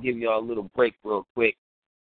give 0.00 0.18
y'all 0.18 0.40
a 0.40 0.46
little 0.46 0.70
break 0.74 0.94
real 1.04 1.26
quick. 1.34 1.56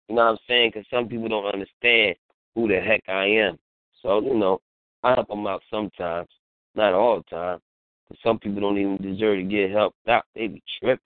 You 0.07 0.15
know 0.15 0.25
what 0.25 0.31
I'm 0.31 0.37
saying? 0.47 0.71
Because 0.73 0.87
some 0.89 1.07
people 1.07 1.27
don't 1.27 1.53
understand 1.53 2.15
who 2.55 2.67
the 2.67 2.79
heck 2.79 3.03
I 3.07 3.25
am. 3.25 3.57
So, 4.01 4.21
you 4.21 4.35
know, 4.35 4.61
I 5.03 5.13
help 5.13 5.27
them 5.27 5.47
out 5.47 5.61
sometimes. 5.69 6.29
Not 6.75 6.93
all 6.93 7.17
the 7.17 7.35
time. 7.35 7.59
But 8.07 8.17
some 8.23 8.39
people 8.39 8.61
don't 8.61 8.77
even 8.77 8.97
deserve 8.97 9.37
to 9.37 9.43
get 9.43 9.71
help 9.71 9.95
out. 10.07 10.23
They 10.35 10.47
be 10.47 10.63
tripping. 10.79 11.03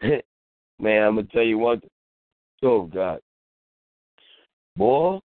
Man, 0.78 1.02
I'm 1.02 1.14
going 1.14 1.26
to 1.26 1.32
tell 1.32 1.42
you 1.42 1.58
one 1.58 1.80
thing. 1.80 1.90
Oh, 2.62 2.84
God. 2.84 3.20
Boy, 4.76 5.18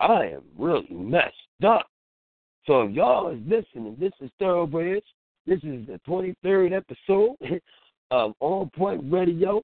I 0.00 0.26
am 0.26 0.42
really 0.58 0.90
messed 0.90 1.34
up. 1.66 1.86
So 2.66 2.82
if 2.82 2.92
y'all 2.92 3.30
is 3.30 3.40
listening, 3.46 3.96
this 3.98 4.12
is 4.20 4.30
Thoroughbreds. 4.38 5.06
This 5.46 5.58
is 5.58 5.86
the 5.86 6.00
23rd 6.06 6.76
episode 6.76 7.36
of 8.10 8.34
On 8.40 8.70
Point 8.70 9.02
Radio, 9.10 9.62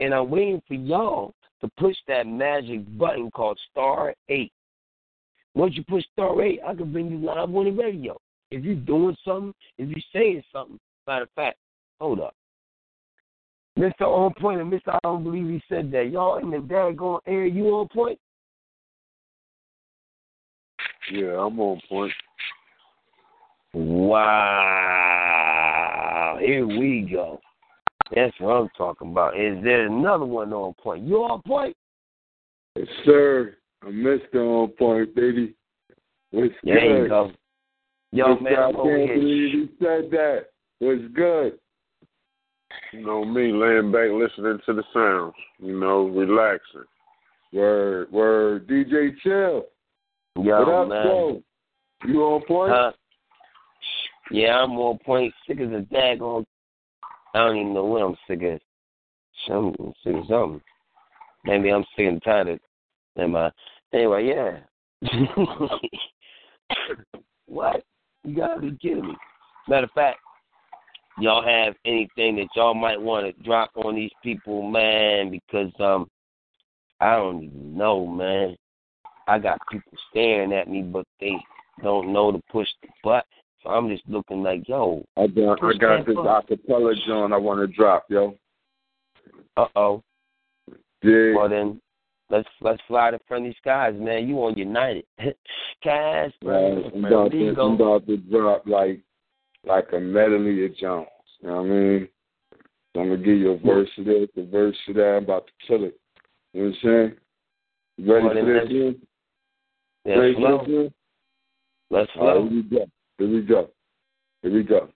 and 0.00 0.14
I'm 0.14 0.30
waiting 0.30 0.62
for 0.66 0.74
y'all 0.74 1.34
to 1.60 1.68
push 1.78 1.96
that 2.08 2.26
magic 2.26 2.80
button 2.98 3.30
called 3.30 3.58
Star 3.70 4.14
8. 4.28 4.52
Once 5.54 5.76
you 5.76 5.84
push 5.84 6.04
Star 6.12 6.42
8, 6.42 6.60
I 6.66 6.74
can 6.74 6.92
bring 6.92 7.10
you 7.10 7.18
live 7.18 7.54
on 7.54 7.64
the 7.64 7.70
radio. 7.70 8.18
If 8.50 8.64
you're 8.64 8.74
doing 8.74 9.16
something, 9.24 9.54
if 9.78 9.88
you're 9.88 10.00
saying 10.12 10.42
something, 10.52 10.78
matter 11.06 11.22
of 11.24 11.30
fact, 11.36 11.58
hold 12.00 12.20
up. 12.20 12.34
Mr. 13.78 14.02
On 14.02 14.34
Point 14.34 14.60
and 14.60 14.72
Mr. 14.72 14.94
I 14.94 14.98
don't 15.02 15.22
believe 15.24 15.46
he 15.46 15.62
said 15.68 15.92
that. 15.92 16.10
Y'all 16.10 16.38
in 16.38 16.50
the 16.50 16.58
daggone 16.58 17.20
air, 17.26 17.46
you 17.46 17.68
on 17.68 17.88
point? 17.88 18.18
Yeah, 21.12 21.38
I'm 21.44 21.58
on 21.60 21.80
point. 21.88 22.12
Wow. 23.72 24.30
Here 26.40 26.66
we 26.66 27.08
go. 27.10 27.40
That's 28.14 28.34
what 28.40 28.52
I'm 28.52 28.68
talking 28.76 29.10
about. 29.12 29.38
Is 29.38 29.62
there 29.62 29.86
another 29.86 30.24
one 30.26 30.52
on 30.52 30.74
point? 30.74 31.04
You 31.04 31.18
on 31.18 31.42
point? 31.42 31.76
Yes, 32.76 32.86
sir. 33.04 33.56
I 33.82 33.90
missed 33.90 34.24
Mr. 34.34 34.62
On 34.62 34.68
Point, 34.68 35.14
baby. 35.14 35.54
What's 36.32 36.54
There 36.64 36.80
good? 36.80 37.02
you 37.02 37.08
go. 37.08 37.32
Yo, 38.12 38.24
Mr. 38.36 38.42
man, 38.42 38.52
I 38.54 38.72
can't 38.72 39.14
believe 39.14 39.52
he 39.52 39.68
said 39.78 40.10
that. 40.10 40.46
What's 40.80 41.02
good? 41.14 41.58
You 42.92 43.06
know 43.06 43.24
me, 43.24 43.52
laying 43.52 43.92
back, 43.92 44.10
listening 44.10 44.58
to 44.66 44.72
the 44.74 44.82
sounds. 44.92 45.34
You 45.58 45.78
know, 45.78 46.06
relaxing. 46.08 46.84
Word, 47.52 48.10
word. 48.12 48.68
DJ 48.68 49.10
Chill. 49.22 49.64
Yo, 50.36 50.58
what 50.58 50.68
up, 50.68 50.88
man. 50.88 51.02
bro? 51.06 51.42
You 52.06 52.20
on 52.22 52.42
point? 52.46 52.72
Huh? 52.74 52.92
Yeah, 54.30 54.62
I'm 54.62 54.72
on 54.72 54.98
point. 54.98 55.32
Sick 55.46 55.58
as 55.60 55.68
a 55.70 55.84
daggone. 55.92 56.44
I 57.34 57.38
don't 57.38 57.56
even 57.56 57.74
know 57.74 57.84
what 57.84 58.02
I'm 58.02 58.16
sick 58.26 58.42
of. 58.42 58.60
Some 59.46 59.74
sick 60.04 60.14
of 60.14 60.26
something. 60.28 60.60
Maybe 61.44 61.70
I'm 61.70 61.84
sick 61.96 62.06
and 62.06 62.22
tired 62.22 62.48
of. 62.48 62.60
Am 63.18 63.36
I? 63.36 63.50
Anyway, 63.92 64.28
yeah. 64.28 64.58
what? 67.46 67.82
You 68.24 68.36
gotta 68.36 68.60
be 68.60 68.76
kidding 68.80 69.08
me. 69.08 69.16
Matter 69.68 69.84
of 69.84 69.92
fact, 69.92 70.18
y'all 71.18 71.44
have 71.44 71.74
anything 71.84 72.36
that 72.36 72.48
y'all 72.54 72.74
might 72.74 73.00
want 73.00 73.26
to 73.26 73.42
drop 73.42 73.70
on 73.76 73.94
these 73.94 74.10
people, 74.22 74.68
man? 74.68 75.30
Because 75.30 75.72
um, 75.80 76.08
I 77.00 77.16
don't 77.16 77.44
even 77.44 77.76
know, 77.76 78.06
man. 78.06 78.56
I 79.26 79.38
got 79.38 79.60
people 79.70 79.92
staring 80.10 80.52
at 80.52 80.68
me, 80.68 80.82
but 80.82 81.06
they 81.20 81.36
don't 81.82 82.12
know 82.12 82.32
to 82.32 82.40
push 82.50 82.68
the 82.82 82.88
button. 83.02 83.24
So 83.62 83.70
I'm 83.70 83.88
just 83.88 84.02
looking 84.08 84.42
like, 84.42 84.66
yo, 84.68 85.04
I 85.16 85.26
got, 85.26 85.62
I 85.62 85.72
got 85.74 86.06
this 86.06 86.16
acapella 86.16 86.94
joint 87.06 87.32
I 87.32 87.36
want 87.36 87.60
to 87.60 87.66
drop, 87.66 88.06
yo. 88.08 88.34
uh 89.56 89.66
oh. 89.76 90.02
Yeah. 91.02 91.34
Well 91.34 91.48
then, 91.48 91.80
let's 92.30 92.48
let's 92.60 92.80
fly 92.86 93.10
to 93.10 93.18
friendly 93.26 93.54
skies, 93.58 93.94
man. 93.98 94.28
You 94.28 94.36
on 94.38 94.56
United? 94.56 95.04
Casper, 95.82 96.32
Man, 96.42 96.90
I'm 96.94 97.04
about, 97.04 97.30
to, 97.32 97.48
I'm 97.58 97.72
about 97.74 98.06
to 98.06 98.16
drop 98.18 98.66
like 98.66 99.02
like 99.64 99.88
a 99.92 100.00
medley 100.00 100.64
of 100.66 100.76
Jones. 100.76 101.06
You 101.40 101.48
know 101.48 101.56
what 101.56 101.62
I 101.62 101.68
mean? 101.68 102.08
So 102.94 103.00
I'm 103.00 103.08
gonna 103.08 103.16
give 103.18 103.38
you 103.38 103.52
a 103.52 103.58
verse 103.58 103.88
of 103.98 104.04
this, 104.04 104.28
a 104.36 104.44
verse 104.44 104.76
of 104.88 104.94
that. 104.96 105.16
I'm 105.16 105.24
about 105.24 105.46
to 105.46 105.52
kill 105.66 105.84
it. 105.84 105.98
You 106.52 106.64
know 106.64 106.68
what 106.68 106.90
I'm 106.92 107.06
saying? 107.08 107.16
You 107.96 108.12
ready 108.12 108.24
Well, 108.24 108.34
for 108.34 108.42
this? 108.44 108.94
Ready 110.06 110.34
flow. 110.34 110.58
for 110.58 110.70
this? 110.70 110.92
Let's 111.90 112.10
right, 112.16 112.22
flow. 112.22 112.48
here 112.48 112.62
we 112.70 112.76
go. 112.78 112.86
Here 113.20 113.28
we 113.28 113.42
go. 113.42 113.68
Here 114.40 114.50
we 114.50 114.62
go. 114.62 114.88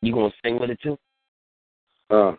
You 0.00 0.12
gonna 0.14 0.30
sing 0.44 0.60
with 0.60 0.70
it 0.70 0.78
too? 0.80 0.96
Uh, 2.10 2.34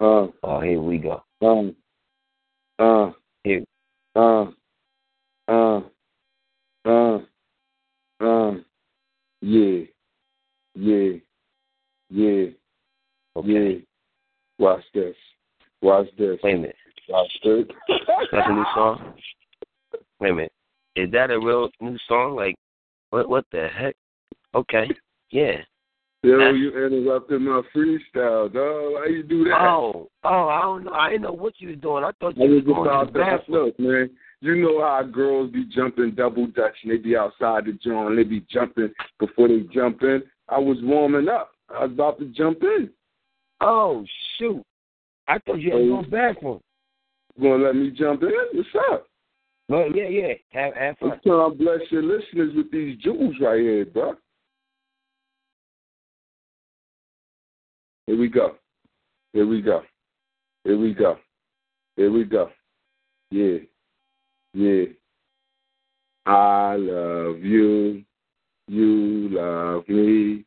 uh, 0.00 0.26
Oh, 0.42 0.60
here 0.60 0.80
we 0.80 0.98
go. 0.98 1.22
um, 1.40 1.76
uh, 2.80 3.12
Here. 3.44 3.62
uh, 4.16 4.46
uh, 5.46 5.80
uh, 6.84 7.18
uh, 8.20 8.52
yeah, 9.40 9.84
yeah, 10.74 11.12
yeah, 12.10 12.46
yeah. 13.44 13.74
Watch 14.58 14.82
this. 14.94 15.14
Watch 15.80 16.08
this. 16.18 16.40
Wait 16.42 16.54
a 16.54 16.58
minute. 16.58 16.76
Watch 17.08 17.30
this. 17.44 17.64
That's 18.32 18.48
a 18.48 18.52
new 18.52 18.64
song. 18.74 19.14
Wait 20.18 20.30
a 20.30 20.34
minute. 20.34 20.52
Is 20.96 21.08
that 21.12 21.30
a 21.30 21.38
real 21.38 21.68
new 21.80 21.96
song? 22.08 22.34
Like, 22.34 22.56
what? 23.10 23.28
What 23.28 23.44
the 23.52 23.68
heck? 23.68 23.94
Okay. 24.54 24.88
Yeah. 25.30 25.58
Yo, 26.24 26.36
That's- 26.38 26.56
you 26.56 26.70
interrupted 26.70 27.40
my 27.42 27.62
freestyle, 27.74 28.52
dog. 28.52 28.92
Why 28.94 29.06
you 29.08 29.22
do 29.22 29.44
that? 29.44 29.60
Oh, 29.60 30.08
oh, 30.24 30.48
I 30.48 30.62
don't 30.62 30.84
know. 30.84 30.92
I 30.92 31.10
didn't 31.10 31.22
know 31.22 31.32
what 31.32 31.54
you 31.58 31.68
was 31.68 31.78
doing. 31.78 32.02
I 32.02 32.10
thought 32.18 32.34
I 32.38 32.44
you 32.44 32.54
was 32.56 32.64
was 32.64 32.74
going 32.74 32.84
to 32.84 32.90
about 32.90 33.12
the 33.12 33.18
to 33.20 33.24
bathroom. 33.24 33.64
look, 33.66 33.78
man. 33.78 34.10
You 34.40 34.56
know 34.56 34.80
how 34.80 35.02
girls 35.02 35.50
be 35.52 35.64
jumping 35.64 36.12
double 36.12 36.46
dutch 36.48 36.74
and 36.82 36.92
they 36.92 36.96
be 36.96 37.16
outside 37.16 37.66
the 37.66 37.72
joint 37.72 38.10
and 38.10 38.18
they 38.18 38.24
be 38.24 38.44
jumping 38.50 38.92
before 39.20 39.48
they 39.48 39.60
jump 39.72 40.02
in. 40.02 40.22
I 40.48 40.58
was 40.58 40.78
warming 40.82 41.28
up. 41.28 41.50
I 41.68 41.84
was 41.84 41.92
about 41.92 42.18
to 42.20 42.26
jump 42.26 42.62
in. 42.62 42.90
Oh 43.60 44.04
shoot! 44.38 44.62
I 45.26 45.38
thought 45.40 45.60
you 45.60 45.72
had 45.72 45.78
to 45.78 45.88
go 45.88 46.02
the 46.02 46.08
bathroom. 46.08 46.60
You 47.36 47.42
gonna 47.50 47.64
let 47.64 47.76
me 47.76 47.90
jump 47.90 48.22
in? 48.22 48.30
What's 48.52 48.68
up? 48.92 49.06
Well, 49.68 49.90
yeah, 49.94 50.08
yeah. 50.08 50.34
Have 50.52 50.74
have 50.74 50.98
fun. 50.98 51.12
I'm 51.12 51.20
trying 51.26 51.50
to 51.50 51.56
bless 51.56 51.80
your 51.90 52.02
listeners 52.04 52.54
with 52.56 52.70
these 52.70 52.96
jewels 52.98 53.34
right 53.40 53.60
here, 53.60 53.84
bro. 53.84 54.14
Here 58.08 58.16
we 58.16 58.28
go. 58.30 58.54
Here 59.34 59.46
we 59.46 59.60
go. 59.60 59.82
Here 60.64 60.78
we 60.78 60.94
go. 60.94 61.18
Here 61.94 62.10
we 62.10 62.24
go. 62.24 62.48
Yeah. 63.30 63.58
Yeah. 64.54 64.84
I 66.24 66.76
love 66.76 67.40
you. 67.40 68.02
You 68.66 69.28
love 69.30 69.86
me. 69.88 70.46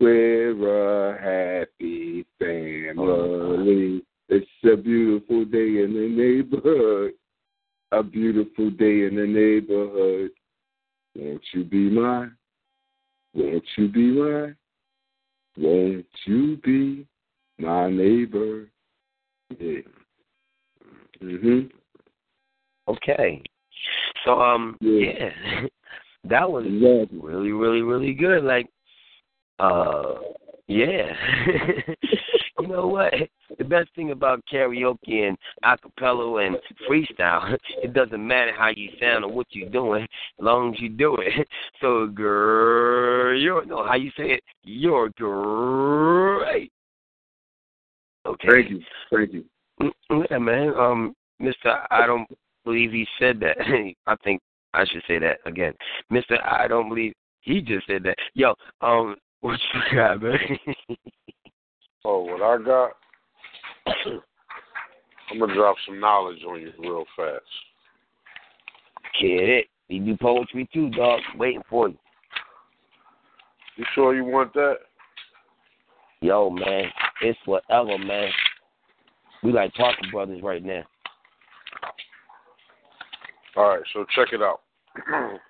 We're 0.00 1.10
a 1.10 1.66
happy 1.66 2.24
family. 2.38 4.04
It's 4.28 4.46
a 4.62 4.76
beautiful 4.76 5.46
day 5.46 5.82
in 5.82 5.94
the 5.94 6.08
neighborhood. 6.08 7.14
A 7.90 8.04
beautiful 8.04 8.70
day 8.70 9.06
in 9.06 9.16
the 9.16 9.26
neighborhood. 9.26 10.30
Won't 11.16 11.42
you 11.54 11.64
be 11.64 11.90
mine? 11.90 12.36
Won't 13.34 13.64
you 13.76 13.88
be 13.88 14.12
mine? 14.12 14.56
Won't 15.56 16.06
you 16.26 16.56
be 16.64 17.06
my 17.58 17.90
neighbor? 17.90 18.68
Yeah. 19.58 19.80
Mhm. 21.22 21.70
Okay. 22.88 23.42
So 24.24 24.40
um, 24.40 24.76
Yeah. 24.80 25.30
yeah, 25.30 25.66
that 26.24 26.50
was 26.50 26.66
Exactly. 26.66 27.18
really, 27.20 27.52
really, 27.52 27.82
really 27.82 28.14
good. 28.14 28.44
Like, 28.44 28.68
uh, 29.58 30.14
yeah. 30.66 31.12
you 32.58 32.68
know 32.68 32.86
what? 32.86 33.12
The 33.64 33.70
best 33.70 33.94
thing 33.94 34.10
about 34.10 34.44
karaoke 34.52 35.26
and 35.26 35.38
acapella 35.64 36.46
and 36.46 36.56
freestyle, 36.86 37.56
it 37.82 37.94
doesn't 37.94 38.26
matter 38.26 38.52
how 38.54 38.68
you 38.76 38.90
sound 39.00 39.24
or 39.24 39.32
what 39.32 39.46
you're 39.52 39.70
doing, 39.70 40.02
as 40.02 40.08
long 40.38 40.74
as 40.74 40.80
you 40.80 40.90
do 40.90 41.16
it. 41.16 41.48
So, 41.80 42.06
girl, 42.06 43.38
you're 43.38 43.64
no 43.64 43.86
how 43.86 43.94
you 43.94 44.10
say 44.16 44.32
it. 44.32 44.44
You're 44.64 45.08
great. 45.16 46.70
Okay. 48.26 48.48
Thank 48.48 48.70
you. 48.70 48.80
Thank 49.10 49.32
you. 49.32 49.44
Mm, 49.82 50.26
Yeah, 50.30 50.38
man. 50.38 50.74
Um, 50.78 51.14
Mister, 51.40 51.86
I 51.90 52.06
don't 52.06 52.26
believe 52.64 52.92
he 52.92 53.06
said 53.18 53.40
that. 53.40 53.56
I 54.06 54.16
think 54.24 54.40
I 54.72 54.84
should 54.84 55.02
say 55.08 55.18
that 55.18 55.38
again, 55.46 55.72
Mister. 56.10 56.38
I 56.44 56.68
don't 56.68 56.88
believe 56.88 57.12
he 57.40 57.60
just 57.60 57.86
said 57.86 58.02
that. 58.04 58.16
Yo, 58.34 58.54
um, 58.82 59.16
what 59.40 59.58
you 59.74 59.96
got, 59.96 60.22
man? 60.22 60.58
Oh, 62.04 62.24
what 62.24 62.42
I 62.42 62.62
got? 62.62 62.92
I'm 65.30 65.38
gonna 65.38 65.54
drop 65.54 65.76
some 65.86 66.00
knowledge 66.00 66.42
on 66.48 66.60
you 66.60 66.72
real 66.78 67.04
fast. 67.16 67.42
Kid, 69.20 69.48
it. 69.48 69.66
He 69.88 69.98
do 69.98 70.16
poetry 70.16 70.68
too, 70.72 70.90
dog. 70.90 71.20
Waiting 71.36 71.62
for 71.68 71.88
you. 71.88 71.98
You 73.76 73.84
sure 73.94 74.14
you 74.14 74.24
want 74.24 74.52
that? 74.54 74.76
Yo, 76.20 76.48
man, 76.50 76.84
it's 77.22 77.38
whatever, 77.44 77.98
man. 77.98 78.30
We 79.42 79.52
like 79.52 79.74
Parker 79.74 80.00
Brothers 80.10 80.40
right 80.42 80.64
now. 80.64 80.82
All 83.56 83.68
right, 83.68 83.82
so 83.92 84.04
check 84.14 84.28
it 84.32 84.40
out. 84.40 84.60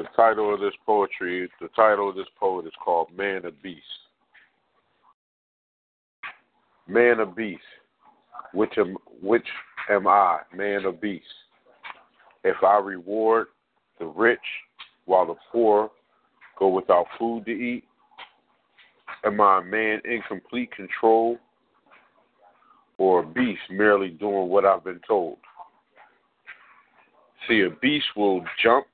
the 0.00 0.08
title 0.16 0.54
of 0.54 0.60
this 0.60 0.72
poetry, 0.86 1.46
the 1.60 1.68
title 1.76 2.08
of 2.08 2.16
this 2.16 2.26
poet 2.38 2.66
is 2.66 2.72
called 2.82 3.08
Man 3.14 3.44
of 3.44 3.62
Beast. 3.62 3.84
Man 6.88 7.20
of 7.20 7.36
Beast, 7.36 7.60
which 8.54 8.72
am 8.78 8.96
which 9.20 9.46
am 9.90 10.08
I, 10.08 10.38
man 10.54 10.86
of 10.86 11.02
beast? 11.02 11.26
If 12.44 12.56
I 12.62 12.78
reward 12.78 13.48
the 13.98 14.06
rich 14.06 14.38
while 15.04 15.26
the 15.26 15.34
poor 15.52 15.90
go 16.58 16.68
without 16.68 17.06
food 17.18 17.44
to 17.44 17.50
eat? 17.50 17.84
Am 19.24 19.38
I 19.38 19.58
a 19.58 19.62
man 19.62 20.00
in 20.06 20.22
complete 20.26 20.72
control 20.72 21.36
or 22.96 23.20
a 23.20 23.26
beast 23.26 23.60
merely 23.68 24.08
doing 24.08 24.48
what 24.48 24.64
I've 24.64 24.82
been 24.82 25.00
told? 25.06 25.36
See, 27.46 27.60
a 27.60 27.70
beast 27.82 28.06
will 28.16 28.42
jump, 28.62 28.86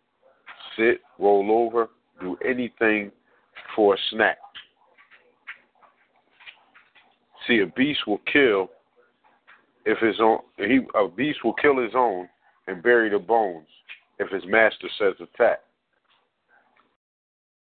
sit, 0.77 1.01
roll 1.19 1.51
over, 1.51 1.89
do 2.21 2.37
anything 2.47 3.11
for 3.75 3.95
a 3.95 3.99
snack. 4.11 4.39
See, 7.47 7.61
a 7.61 7.67
beast 7.67 8.01
will 8.07 8.21
kill 8.33 8.71
if 9.85 9.99
his 9.99 10.17
own 10.21 10.39
he 10.59 10.81
a 10.95 11.09
beast 11.09 11.45
will 11.45 11.55
kill 11.55 11.79
his 11.79 11.95
own 11.95 12.29
and 12.67 12.83
bury 12.83 13.09
the 13.09 13.19
bones 13.19 13.69
if 14.19 14.31
his 14.31 14.43
master 14.47 14.89
says 14.99 15.15
attack. 15.21 15.61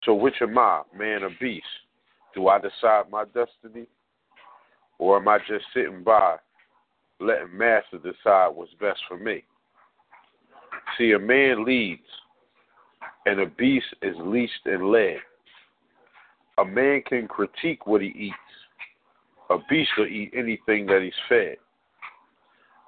So 0.05 0.14
which 0.14 0.35
am 0.41 0.59
I, 0.59 0.83
man 0.97 1.23
or 1.23 1.31
beast? 1.41 1.67
Do 2.35 2.49
I 2.49 2.59
decide 2.59 3.11
my 3.11 3.25
destiny? 3.25 3.87
Or 4.99 5.19
am 5.19 5.29
I 5.29 5.39
just 5.39 5.64
sitting 5.75 6.03
by 6.03 6.37
letting 7.21 7.57
master 7.57 7.99
decide 7.99 8.49
what's 8.55 8.73
best 8.81 9.01
for 9.09 9.19
me? 9.19 9.43
See, 10.97 11.12
a 11.12 11.19
man 11.19 11.64
leads 11.64 12.03
and 13.27 13.41
a 13.41 13.47
beast 13.47 13.87
is 14.03 14.14
leashed 14.20 14.64
and 14.64 14.91
led. 14.91 15.16
A 16.59 16.64
man 16.64 17.03
can 17.07 17.29
critique 17.29 17.87
what 17.87 18.01
he 18.01 18.09
eats. 18.09 18.35
A 19.51 19.57
beast 19.68 19.91
will 19.99 20.07
eat 20.07 20.33
anything 20.35 20.87
that 20.87 21.03
he's 21.03 21.12
fed. 21.29 21.57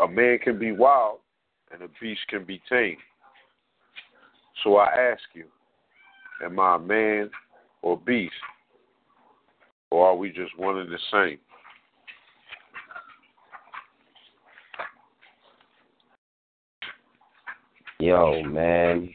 A 0.01 0.09
man 0.09 0.39
can 0.39 0.59
be 0.59 0.73
wild 0.73 1.19
and 1.73 1.83
a 1.83 1.89
beast 2.01 2.21
can 2.29 2.45
be 2.45 2.63
tamed. 2.69 2.99
So 4.63 4.77
I 4.77 4.87
ask 4.87 5.23
you, 5.35 5.45
am 6.45 6.59
I 6.59 6.77
a 6.77 6.79
man 6.79 7.31
or 7.83 7.99
beast? 7.99 8.33
Or 9.91 10.09
are 10.09 10.17
we 10.17 10.31
just 10.31 10.57
one 10.57 10.79
and 10.79 10.91
the 10.91 10.99
same? 11.11 11.39
Yo, 18.01 18.43
man, 18.45 19.13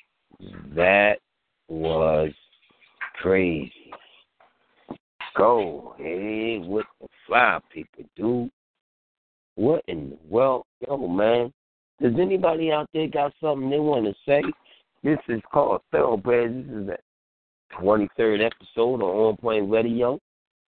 that 0.75 1.19
was 1.67 2.31
crazy. 3.21 3.71
Go, 5.35 5.95
hey, 5.97 6.59
what 6.59 6.85
the 7.01 7.07
fly 7.25 7.59
people 7.71 8.03
do? 8.15 8.49
What 9.55 9.83
in 9.87 10.11
the 10.11 10.17
world? 10.29 10.65
Yo, 10.87 11.07
man, 11.07 11.51
does 12.01 12.13
anybody 12.19 12.71
out 12.71 12.89
there 12.93 13.07
got 13.07 13.33
something 13.41 13.69
they 13.69 13.79
want 13.79 14.05
to 14.05 14.13
say? 14.27 14.43
This 15.03 15.19
is 15.27 15.41
called 15.51 15.81
Thoroughbreds. 15.91 16.67
This 16.67 16.75
is 16.75 16.87
the 16.87 16.97
23rd 17.79 18.45
episode 18.45 18.95
of 18.95 19.01
On 19.01 19.37
Point 19.37 19.69
Radio. 19.69 20.19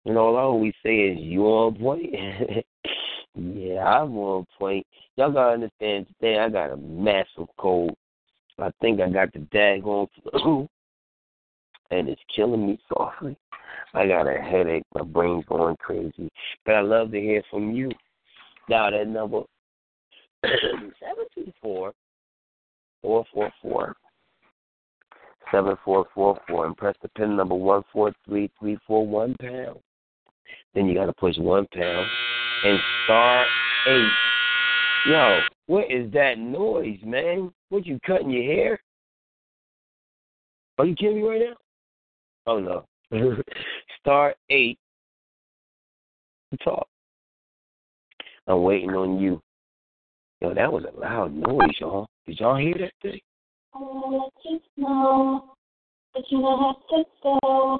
And 0.05 0.17
all 0.17 0.37
I 0.37 0.41
always 0.41 0.73
say 0.83 0.97
is, 0.99 1.19
you 1.19 1.43
on 1.45 1.75
point? 1.75 2.13
yeah, 3.35 3.83
I'm 3.83 4.17
on 4.17 4.45
point. 4.57 4.85
Y'all 5.15 5.31
gotta 5.31 5.53
understand, 5.53 6.07
today 6.07 6.39
I 6.39 6.49
got 6.49 6.71
a 6.71 6.77
massive 6.77 7.47
cold. 7.57 7.95
I 8.61 8.71
think 8.81 8.99
I 9.01 9.09
got 9.09 9.31
the 9.33 9.39
daggone 9.39 10.07
flu, 10.31 10.67
and 11.91 12.09
it's 12.09 12.21
killing 12.35 12.67
me 12.67 12.79
softly. 12.87 13.37
I 13.93 14.07
got 14.07 14.27
a 14.27 14.37
headache. 14.39 14.83
My 14.93 15.03
brain's 15.03 15.45
going 15.45 15.75
crazy. 15.77 16.29
But 16.65 16.75
I 16.75 16.81
love 16.81 17.11
to 17.11 17.19
hear 17.19 17.41
from 17.49 17.71
you. 17.71 17.91
Now 18.69 18.89
that 18.89 19.07
number 19.07 19.41
seven 20.43 21.25
two 21.33 21.51
four 21.61 21.93
four 23.01 23.25
four 23.33 23.51
four 23.61 23.95
seven 25.51 25.75
four 25.83 26.05
four 26.13 26.39
four 26.47 26.65
and 26.67 26.77
press 26.77 26.95
the 27.01 27.09
pin 27.09 27.35
number 27.35 27.55
one 27.55 27.83
four 27.91 28.13
three 28.27 28.49
three 28.59 28.77
four 28.85 29.05
one 29.05 29.35
pound. 29.41 29.79
Then 30.73 30.85
you 30.87 30.93
gotta 30.93 31.13
push 31.13 31.37
one 31.37 31.67
pound 31.73 32.07
and 32.63 32.79
star 33.05 33.45
eight. 33.87 34.11
Yo, 35.07 35.39
what 35.69 35.91
is 35.91 36.11
that 36.13 36.39
noise, 36.39 36.97
man? 37.05 37.53
What 37.69 37.85
you 37.85 37.99
cutting 38.03 38.31
your 38.31 38.41
hair? 38.41 38.79
Are 40.79 40.85
you 40.87 40.95
kidding 40.95 41.17
me 41.21 41.27
right 41.27 41.41
now? 41.41 41.55
Oh 42.47 42.59
no. 42.59 42.85
star 43.99 44.33
eight 44.49 44.79
talk. 46.63 46.87
I'm 48.47 48.63
waiting 48.63 48.89
on 48.95 49.19
you. 49.19 49.39
Yo, 50.41 50.55
that 50.55 50.73
was 50.73 50.85
a 50.85 50.99
loud 50.99 51.35
noise, 51.35 51.69
y'all. 51.79 52.07
Did 52.25 52.39
y'all 52.39 52.57
hear 52.57 52.73
that 52.79 52.93
thing? 53.03 53.19
I 53.75 53.77
wanna 53.77 54.23
let 54.23 54.31
you 54.43 54.59
know 54.75 55.53
that 56.15 56.23
you 56.31 56.41
don't 56.41 56.63
have 56.63 56.75
to 56.89 57.03
go. 57.21 57.79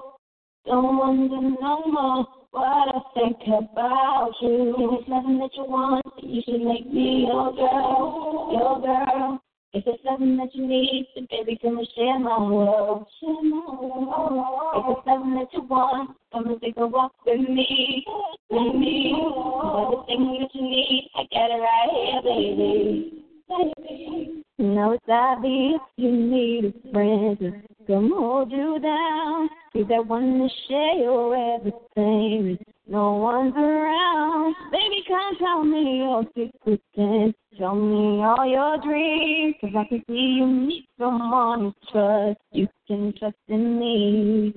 Don't 0.68 1.60
no 1.60 1.86
more 1.88 2.28
what 2.52 2.96
I 2.96 3.00
think 3.14 3.38
about 3.48 4.32
you. 4.42 4.98
It's 5.00 5.10
nothing 5.10 5.40
that 5.40 5.52
you 5.56 5.66
want, 5.66 6.06
you 6.22 6.42
should 6.46 6.62
make 6.62 6.92
me 6.92 7.26
your 7.28 7.54
girl, 7.54 8.50
your 8.52 8.82
girl. 8.82 9.42
If 9.72 9.84
it's 9.86 10.04
something 10.04 10.36
that 10.38 10.56
you 10.56 10.66
need, 10.66 11.08
then 11.14 11.28
baby, 11.30 11.60
come 11.62 11.78
and 11.78 11.88
share 11.96 12.18
my 12.18 12.40
world. 12.40 13.06
Share 13.20 13.44
my 13.44 13.66
world. 13.70 14.74
If 14.76 14.98
it's 14.98 15.06
something 15.06 15.36
that 15.36 15.54
you 15.54 15.62
want, 15.62 16.18
come 16.34 16.48
and 16.48 16.60
take 16.62 16.78
a 16.78 16.88
walk 16.88 17.14
with 17.26 17.48
me, 17.48 18.04
with 18.50 18.76
me. 18.76 19.14
Everything 19.14 20.40
that 20.42 20.50
you 20.54 20.62
need, 20.62 21.12
I 21.16 21.22
got 21.32 21.52
it 21.52 21.62
right 21.62 21.90
here, 21.94 22.22
baby. 22.24 23.24
Baby. 23.48 24.44
Now 24.62 24.92
it's 24.92 25.06
obvious 25.08 25.80
you 25.96 26.12
need 26.12 26.66
a 26.66 26.92
friend 26.92 27.40
to 27.40 27.52
come 27.88 28.12
hold 28.14 28.52
you 28.52 28.78
down. 28.82 29.48
Be 29.74 29.84
that 29.84 30.06
one 30.06 30.38
to 30.38 30.50
share 30.68 30.96
your 30.96 31.56
everything. 31.56 32.60
No 32.86 33.14
one's 33.14 33.56
around. 33.56 34.56
Baby, 34.70 35.04
come 35.08 35.38
tell 35.38 35.64
me 35.64 36.00
your 36.00 36.26
secrets 36.36 37.38
Show 37.58 37.74
me 37.74 38.22
all 38.22 38.46
your 38.46 38.78
dreams, 38.82 39.56
cause 39.62 39.72
I 39.78 39.86
can 39.88 40.04
see 40.08 40.38
you 40.40 40.48
need 40.48 40.88
someone 40.98 41.74
to 41.74 41.92
trust. 41.92 42.40
You 42.52 42.68
can 42.86 43.14
trust 43.18 43.36
in 43.48 43.80
me. 43.80 44.54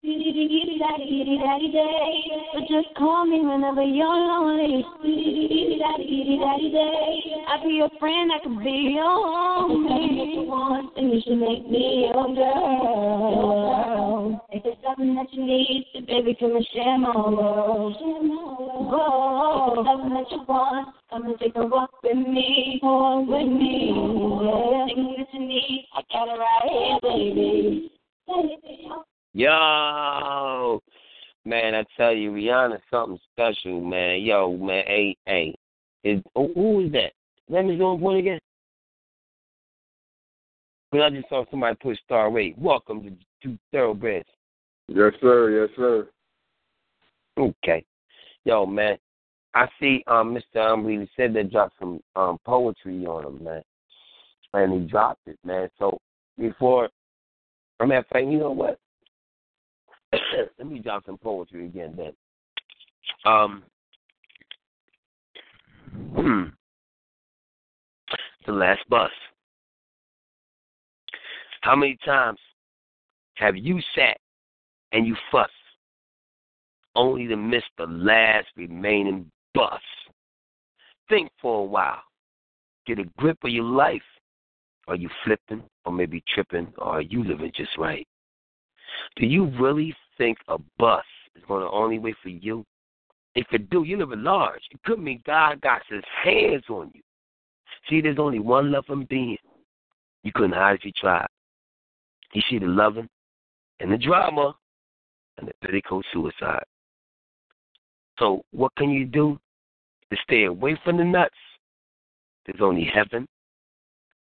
So 0.00 0.10
just 2.68 2.94
call 2.96 3.26
me 3.26 3.40
whenever 3.40 3.82
you're 3.82 4.06
lonely. 4.06 4.84
I'll 7.48 7.62
be 7.64 7.74
your 7.74 7.90
friend, 7.98 8.30
I 8.32 8.38
can 8.40 8.62
be 8.62 8.94
your 8.94 9.04
homie. 9.04 10.46
And 10.96 11.12
you 11.12 11.20
should 11.26 11.38
make 11.38 11.68
me 11.68 12.10
your 12.14 12.32
girl. 12.32 13.68
If 14.50 14.62
it's 14.64 14.80
something 14.86 15.16
that 15.16 15.32
you 15.32 15.44
need, 15.44 15.86
then 15.94 16.04
baby, 16.06 16.36
come 16.38 16.54
and 16.54 16.66
share 16.72 16.98
my 16.98 17.16
world. 17.16 17.96
If 17.98 19.78
it's 19.78 19.88
something 19.88 20.14
that 20.14 20.30
you 20.30 20.44
want, 20.46 20.94
come 21.10 21.24
and 21.24 21.38
take 21.40 21.56
a 21.56 21.66
walk 21.66 21.90
with 22.04 22.16
me, 22.16 22.78
walk 22.84 23.26
with 23.26 23.48
me. 23.48 23.90
Everything 24.78 25.16
that 25.18 25.26
you 25.32 25.40
need, 25.40 25.88
I 25.92 26.02
got 26.12 26.28
it 26.28 26.38
right 26.38 26.70
here, 26.70 26.98
baby. 27.02 27.90
Baby. 28.28 29.07
Yo, 29.38 30.82
man, 31.44 31.72
I 31.76 31.84
tell 31.96 32.12
you, 32.12 32.32
Rihanna's 32.32 32.82
something 32.90 33.20
special, 33.32 33.80
man. 33.80 34.20
Yo, 34.22 34.56
man, 34.56 34.82
hey, 34.84 35.16
hey, 35.26 35.54
is 36.02 36.20
oh, 36.34 36.50
who 36.56 36.80
is 36.80 36.90
that? 36.90 37.12
Let 37.48 37.64
me 37.64 37.78
go 37.78 37.92
on 37.92 38.00
point 38.00 38.18
again. 38.18 38.40
But 40.90 41.02
I 41.02 41.10
just 41.10 41.28
saw 41.28 41.44
somebody 41.52 41.76
push 41.80 41.96
star 42.04 42.32
rate. 42.32 42.58
Welcome 42.58 43.04
to 43.04 43.12
Two 43.40 43.56
Thoroughbreds. 43.70 44.28
Yes, 44.88 45.12
sir. 45.20 45.50
Yes, 45.50 45.70
sir. 45.76 46.08
Okay, 47.38 47.84
yo, 48.44 48.66
man. 48.66 48.98
I 49.54 49.68
see 49.78 50.02
um 50.08 50.36
Mr. 50.36 50.68
Umbly 50.68 51.08
said 51.16 51.32
they 51.32 51.44
dropped 51.44 51.78
some 51.78 52.00
um 52.16 52.38
poetry 52.44 53.06
on 53.06 53.24
him, 53.24 53.44
man, 53.44 53.62
and 54.54 54.82
he 54.82 54.88
dropped 54.88 55.28
it, 55.28 55.38
man. 55.44 55.68
So 55.78 55.96
before, 56.36 56.88
I'm 57.78 57.92
at 57.92 58.08
fact, 58.08 58.26
you 58.26 58.40
know 58.40 58.50
what? 58.50 58.80
Let 60.58 60.66
me 60.66 60.78
drop 60.80 61.04
some 61.06 61.18
poetry 61.18 61.66
again 61.66 61.94
then. 61.96 62.12
Um, 63.24 63.62
hmm. 66.14 66.42
The 68.46 68.54
last 68.54 68.80
bus. 68.88 69.10
How 71.60 71.76
many 71.76 71.98
times 72.02 72.38
have 73.34 73.58
you 73.58 73.78
sat 73.94 74.16
and 74.92 75.06
you 75.06 75.14
fuss 75.30 75.50
only 76.96 77.26
to 77.26 77.36
miss 77.36 77.62
the 77.76 77.84
last 77.84 78.46
remaining 78.56 79.30
bus? 79.52 79.82
Think 81.10 81.30
for 81.42 81.60
a 81.60 81.64
while. 81.64 82.00
Get 82.86 83.00
a 83.00 83.04
grip 83.18 83.36
of 83.44 83.50
your 83.50 83.64
life. 83.64 84.00
Are 84.86 84.96
you 84.96 85.10
flipping 85.24 85.62
or 85.84 85.92
maybe 85.92 86.24
tripping 86.32 86.72
or 86.78 86.86
are 86.86 87.02
you 87.02 87.24
living 87.24 87.52
just 87.54 87.76
right? 87.76 88.08
Do 89.16 89.26
you 89.26 89.52
really 89.60 89.94
think 90.18 90.38
a 90.48 90.58
bus 90.78 91.04
is 91.36 91.42
going 91.48 91.62
to 91.62 91.70
only 91.70 91.98
wait 91.98 92.16
for 92.22 92.28
you? 92.28 92.64
If 93.34 93.46
it 93.52 93.70
do, 93.70 93.84
you 93.84 93.96
live 93.96 94.12
at 94.12 94.18
large. 94.18 94.60
It 94.70 94.82
could 94.84 94.98
mean 94.98 95.22
God 95.24 95.60
got 95.60 95.82
his 95.88 96.02
hands 96.24 96.64
on 96.68 96.90
you. 96.94 97.00
See, 97.88 98.00
there's 98.00 98.18
only 98.18 98.40
one 98.40 98.70
loving 98.72 99.06
being. 99.08 99.38
You 100.24 100.32
couldn't 100.34 100.52
hide 100.52 100.76
if 100.76 100.84
you 100.84 100.92
tried. 100.92 101.28
You 102.34 102.42
see 102.50 102.58
the 102.58 102.66
loving 102.66 103.08
and 103.80 103.92
the 103.92 103.96
drama 103.96 104.54
and 105.38 105.48
the 105.48 105.52
petticoat 105.62 106.04
suicide. 106.12 106.64
So 108.18 108.42
what 108.50 108.74
can 108.76 108.90
you 108.90 109.04
do 109.04 109.38
to 110.10 110.16
stay 110.24 110.44
away 110.44 110.78
from 110.84 110.96
the 110.96 111.04
nuts? 111.04 111.34
There's 112.44 112.60
only 112.60 112.84
heaven, 112.84 113.26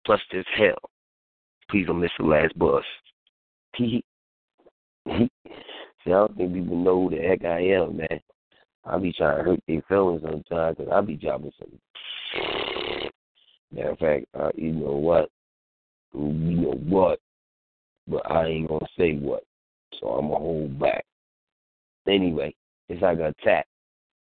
plus 0.06 0.20
there's 0.32 0.46
hell. 0.58 0.90
Please 1.70 1.86
don't 1.88 2.00
miss 2.02 2.12
the 2.18 2.26
last 2.26 2.58
bus. 2.58 2.84
See, 6.04 6.12
I 6.12 6.16
don't 6.16 6.36
think 6.36 6.54
people 6.54 6.78
know 6.78 7.04
who 7.04 7.16
the 7.16 7.22
heck 7.22 7.46
I 7.46 7.62
am, 7.62 7.98
man. 7.98 8.20
I 8.86 8.98
be 8.98 9.14
trying 9.14 9.38
to 9.38 9.44
hurt 9.44 9.60
their 9.68 9.82
feelings 9.88 10.22
sometimes 10.24 10.78
because 10.78 10.92
I 10.92 11.02
be 11.02 11.16
dropping 11.16 11.52
some. 11.58 13.10
Matter 13.72 13.90
of 13.90 14.00
fact, 14.00 14.26
uh, 14.38 14.50
you 14.56 14.74
know 14.74 14.92
what? 14.92 15.30
You 16.14 16.22
know 16.22 16.80
what? 16.88 17.20
But 18.08 18.30
I 18.30 18.48
ain't 18.48 18.68
gonna 18.68 18.86
say 18.98 19.14
what, 19.16 19.44
so 20.00 20.10
I'm 20.10 20.28
gonna 20.28 20.40
hold 20.40 20.80
back. 20.80 21.06
Anyway, 22.08 22.54
it's 22.90 23.02
like 23.02 23.20
a 23.20 23.28
attack. 23.28 23.66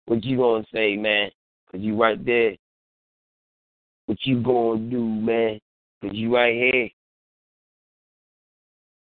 What 0.05 0.23
you 0.23 0.37
gonna 0.37 0.65
say, 0.73 0.95
man? 0.95 1.29
Cause 1.69 1.81
you 1.81 2.01
right 2.01 2.23
there. 2.25 2.55
What 4.05 4.17
you 4.23 4.41
gonna 4.41 4.79
do, 4.89 5.03
man? 5.03 5.59
Cause 6.01 6.11
you 6.13 6.33
right 6.33 6.53
here. 6.55 6.89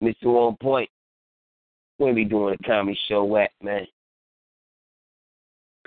Mr. 0.03 0.27
On 0.27 0.55
Point. 0.57 0.89
Where 2.01 2.15
we 2.15 2.23
doing 2.23 2.57
a 2.59 2.67
comedy 2.67 2.97
show 3.07 3.37
at, 3.37 3.51
man? 3.61 3.85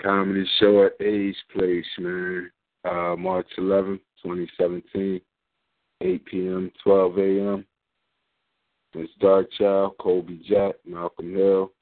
Comedy 0.01 0.45
show 0.61 0.87
at 0.87 1.05
A's 1.05 1.35
Place, 1.53 1.85
man. 1.99 2.53
Uh, 2.85 3.17
March 3.19 3.49
11th, 3.59 3.99
2017, 4.23 5.21
8 6.01 6.25
p.m., 6.25 6.71
12 6.85 7.19
a.m. 7.19 7.67
It's 8.93 9.13
Darkchild, 9.21 9.99
Kobe 10.01 10.39
Jack, 10.49 10.77
Malcolm 10.87 11.35
Hill, 11.35 11.73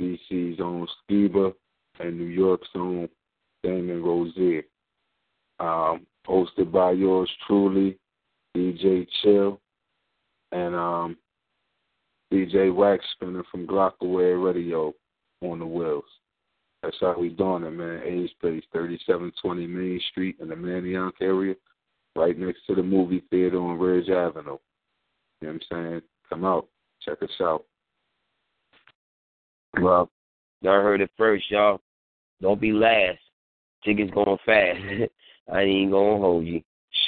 DC's 0.00 0.60
own 0.62 0.88
Skiba, 1.04 1.52
and 2.00 2.18
New 2.18 2.24
York's 2.24 2.68
own 2.74 3.06
Damon 3.62 4.02
Rosier. 4.02 4.62
Um, 5.60 6.06
hosted 6.26 6.72
by 6.72 6.92
yours 6.92 7.30
truly, 7.46 7.98
DJ 8.56 9.06
Chill, 9.22 9.60
and 10.52 10.74
um, 10.74 11.18
DJ 12.34 12.74
Wax 12.74 13.04
Spinner 13.12 13.44
from 13.48 13.64
Glockaway 13.64 14.42
Radio 14.44 14.92
on 15.40 15.60
the 15.60 15.66
wheels. 15.66 16.02
That's 16.82 16.96
how 17.00 17.16
we 17.16 17.28
doing 17.28 17.62
it, 17.62 17.70
man. 17.70 18.02
Age 18.04 18.30
Place, 18.40 18.64
3720 18.72 19.66
Main 19.68 20.00
Street 20.10 20.36
in 20.40 20.48
the 20.48 20.56
Manayunk 20.56 21.12
area, 21.20 21.54
right 22.16 22.36
next 22.36 22.66
to 22.66 22.74
the 22.74 22.82
movie 22.82 23.22
theater 23.30 23.58
on 23.58 23.78
Ridge 23.78 24.08
Avenue. 24.08 24.58
You 25.40 25.48
know 25.48 25.52
what 25.52 25.52
I'm 25.52 25.60
saying? 25.70 26.02
Come 26.28 26.44
out. 26.44 26.66
Check 27.02 27.22
us 27.22 27.30
out. 27.40 27.64
Well, 29.80 30.10
y'all 30.60 30.82
heard 30.82 31.02
it 31.02 31.10
first, 31.16 31.48
y'all. 31.52 31.80
Don't 32.42 32.60
be 32.60 32.72
last. 32.72 33.20
Tickets 33.84 34.10
going 34.12 34.38
fast. 34.44 34.80
I 35.52 35.60
ain't 35.60 35.92
gonna 35.92 36.18
hold 36.18 36.46
you. 36.46 36.62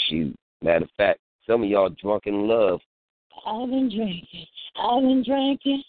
Shoot. 0.09 0.37
Matter 0.63 0.85
of 0.85 0.91
fact, 0.97 1.19
some 1.49 1.65
of 1.65 1.69
y'all 1.69 1.89
drunk 2.01 2.27
in 2.27 2.47
love. 2.47 2.81
I've 3.47 3.71
been 3.71 3.89
drinking. 3.89 4.47
I've 4.77 5.03
been 5.03 5.23
drinking. 5.25 5.83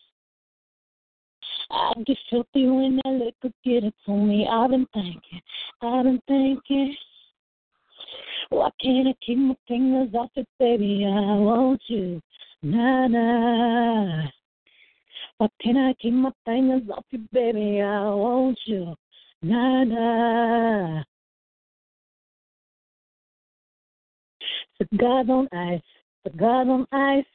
I 1.72 1.94
get 2.06 2.18
filthy 2.30 2.68
when 2.68 3.00
that 3.04 3.12
liquor 3.12 3.54
get 3.66 3.84
it 3.84 3.94
to 4.06 4.12
me. 4.12 4.48
I've 4.50 4.70
been 4.70 4.88
thinking. 4.94 5.42
I've 5.82 6.04
been 6.04 6.22
thinking. 6.28 6.96
Why 8.50 8.70
can't 8.82 9.08
I 9.08 9.14
keep 9.26 9.38
my 9.40 9.56
fingers 9.68 10.10
off 10.14 10.30
it, 10.36 10.48
baby? 10.60 11.04
I 11.06 11.10
want 11.10 11.82
you. 11.88 12.22
Nah, 12.62 13.08
nah. 13.08 14.28
Why 15.40 15.48
can't 15.62 15.78
I 15.78 15.94
keep 16.00 16.14
my 16.14 16.32
fingers 16.46 16.84
off 16.96 17.06
you, 17.10 17.28
baby? 17.34 17.82
I 17.82 18.04
want 18.10 18.58
you. 18.66 18.96
Nah, 19.42 19.84
nah. 19.84 21.04
Cigars 24.78 25.28
on 25.30 25.48
ice, 25.52 25.82
cigars 26.24 26.68
on 26.70 26.88
ice. 26.92 27.26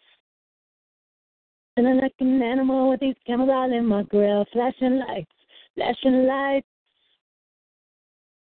Feeling 1.74 2.00
like 2.00 2.12
an 2.20 2.42
animal 2.42 2.90
with 2.90 3.00
these 3.00 3.14
cameras 3.26 3.50
all 3.50 3.72
in 3.72 3.86
my 3.86 4.02
grill. 4.02 4.44
Flashing 4.52 4.98
lights, 4.98 5.32
flashing 5.74 6.26
lights. 6.26 6.66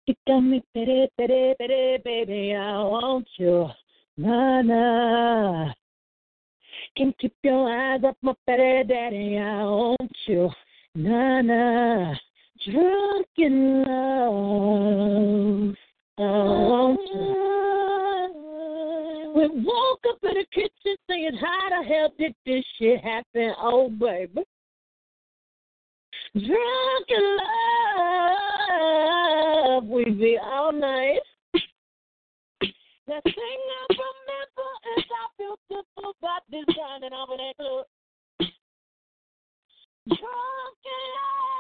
You 0.07 0.15
got 0.27 0.41
me 0.41 0.63
pity, 0.73 1.07
pity, 1.19 1.55
pity, 1.59 1.99
baby. 2.03 2.55
I 2.55 2.83
want 2.83 3.29
you. 3.37 3.69
Nah, 4.17 4.63
nah. 4.63 5.73
Can't 6.97 7.17
keep 7.19 7.35
your 7.43 7.69
eyes 7.69 8.01
off 8.05 8.17
my 8.23 8.33
petty 8.47 8.89
daddy. 8.89 9.39
I 9.39 9.65
want 9.65 10.17
you. 10.27 10.51
Nah, 10.95 11.43
nah. 11.43 12.15
Drunk 12.65 13.27
in 13.37 13.83
love. 13.83 15.75
I 16.19 16.23
want 16.23 17.01
you. 17.15 17.70
We 19.35 19.49
woke 19.49 20.01
up 20.09 20.19
in 20.25 20.35
the 20.35 20.47
kitchen 20.53 20.97
saying, 21.09 21.39
How 21.41 21.69
the 21.71 21.83
hell 21.87 22.13
did 22.19 22.35
this 22.45 22.65
shit 22.79 23.01
happen? 23.01 23.55
Oh, 23.61 23.89
baby. 23.89 24.43
Drunk 26.35 27.09
in 27.09 27.37
love, 29.79 29.85
we 29.85 30.05
be 30.05 30.39
all 30.43 30.73
night. 30.73 31.21
The 33.07 33.21
thing 33.25 33.35
I 33.35 33.87
remember 33.91 34.69
is 34.97 35.05
how 35.11 35.27
beautiful 35.37 36.15
about 36.21 36.43
this 36.51 36.67
dining 36.77 37.13
over 37.13 37.37
that 37.37 37.57
club. 37.57 37.87
Drunk 40.07 40.79
in 40.87 41.03
love, 41.19 41.60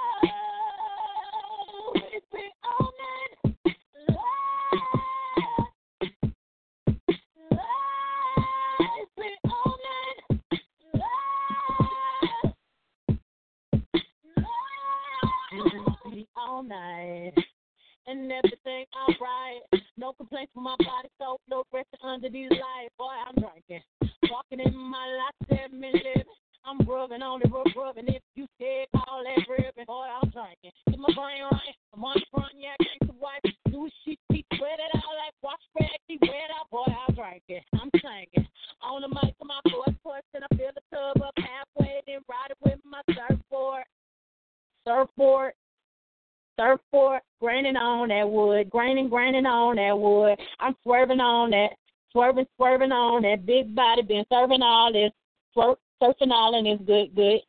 Complaints 20.40 20.52
from 20.54 20.62
my 20.64 20.76
body, 20.78 21.09
grinding, 49.10 49.46
on 49.46 49.76
that 49.76 49.98
wood. 49.98 50.38
I'm 50.60 50.74
swerving 50.82 51.20
on 51.20 51.50
that, 51.50 51.70
swerving, 52.12 52.46
swerving 52.56 52.92
on 52.92 53.22
that 53.22 53.44
big 53.44 53.74
body, 53.74 54.02
been 54.02 54.24
serving 54.32 54.62
all 54.62 54.92
this, 54.92 55.10
swerve, 55.52 55.76
surfing 56.02 56.30
all 56.30 56.54
and 56.56 56.66
it's 56.66 56.82
good, 56.84 57.14
good. 57.14 57.40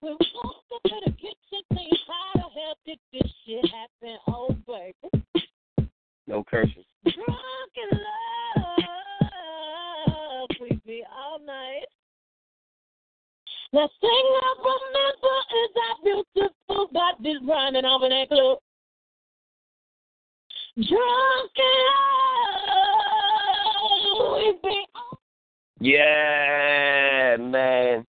We 0.00 0.10
walked 0.10 0.72
up 0.74 0.82
to 0.84 1.00
the 1.06 1.12
kitchen, 1.12 1.62
saying, 1.74 1.90
how 2.06 2.32
the 2.34 2.40
hell 2.40 2.76
did 2.86 2.98
this 3.12 3.32
shit 3.44 3.64
happen? 3.64 4.18
Oh, 4.28 4.56
baby. 4.66 5.24
No 6.26 6.44
curses. 6.44 6.84
Drunk 7.04 7.72
in 7.76 7.98
love, 7.98 8.28
be 10.88 11.04
all 11.14 11.38
night. 11.44 11.84
The 13.72 13.86
thing 14.00 14.26
I 14.40 14.54
remember 14.64 15.36
is 15.60 15.70
that 15.76 15.96
beautiful 16.02 16.88
bodies 16.90 17.36
running 17.46 17.84
over 17.84 18.08
that 18.08 18.28
club. 18.28 18.58
And 20.78 20.86
Yeah, 25.80 27.36
man. 27.40 28.06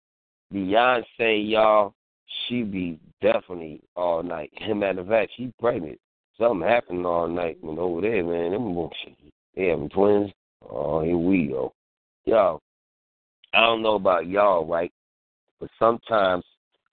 Beyonce, 0.53 1.51
y'all, 1.51 1.95
she 2.27 2.63
be 2.63 2.99
definitely 3.23 3.81
all 3.97 4.23
night. 4.23 4.51
Him 4.57 4.81
matter 4.81 5.01
of 5.01 5.09
fact, 5.09 5.33
she 5.37 5.51
pregnant. 5.59 5.99
Something 6.39 6.69
happened 6.69 7.07
all 7.07 7.27
night 7.27 7.57
when 7.63 7.79
over 7.79 8.03
there, 8.03 8.23
man. 8.23 8.53
Them 8.53 8.91
they 9.57 9.69
having 9.69 9.89
twins. 9.89 10.31
Oh, 10.69 11.03
here 11.03 11.17
we 11.17 11.47
go. 11.47 11.73
Yo, 12.27 12.61
I 13.55 13.61
don't 13.61 13.83
know 13.83 13.95
about 13.95 14.27
y'all, 14.27 14.67
right? 14.67 14.93
But 15.59 15.71
sometimes 15.79 16.45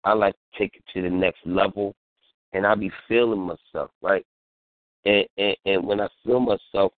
I 0.05 0.13
like 0.13 0.35
to 0.35 0.59
take 0.59 0.75
it 0.75 0.83
to 0.93 1.01
the 1.01 1.09
next 1.09 1.45
level, 1.45 1.95
and 2.53 2.65
I 2.65 2.75
be 2.75 2.91
feeling 3.09 3.41
myself, 3.41 3.91
right? 4.01 4.25
and, 5.05 5.55
and, 5.65 5.85
when 5.85 6.01
I 6.01 6.07
feel 6.25 6.39
myself, 6.39 6.93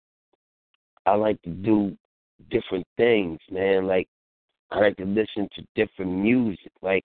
I 1.05 1.15
like 1.15 1.41
to 1.43 1.49
do 1.49 1.97
different 2.49 2.85
things, 2.95 3.39
man. 3.51 3.87
Like 3.87 4.07
I 4.71 4.79
like 4.79 4.97
to 4.97 5.05
listen 5.05 5.49
to 5.55 5.63
different 5.75 6.11
music. 6.11 6.71
Like 6.81 7.03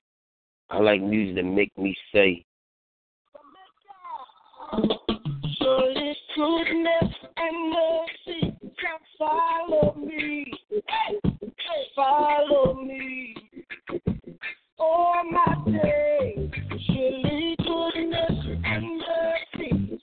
I 0.70 0.78
like 0.78 1.00
music 1.02 1.36
that 1.36 1.44
make 1.44 1.76
me 1.76 1.96
say. 2.12 2.44
Goodness 6.34 7.14
and 7.36 7.74
mercy 7.74 8.56
can 8.80 8.98
follow 9.18 9.94
me, 9.94 10.50
follow 11.94 12.74
me 12.82 13.34
all 14.78 15.22
my 15.30 15.54
days. 15.70 16.50
Surely 16.86 17.56
goodness 17.58 18.46
and 18.64 18.98
mercy. 18.98 19.51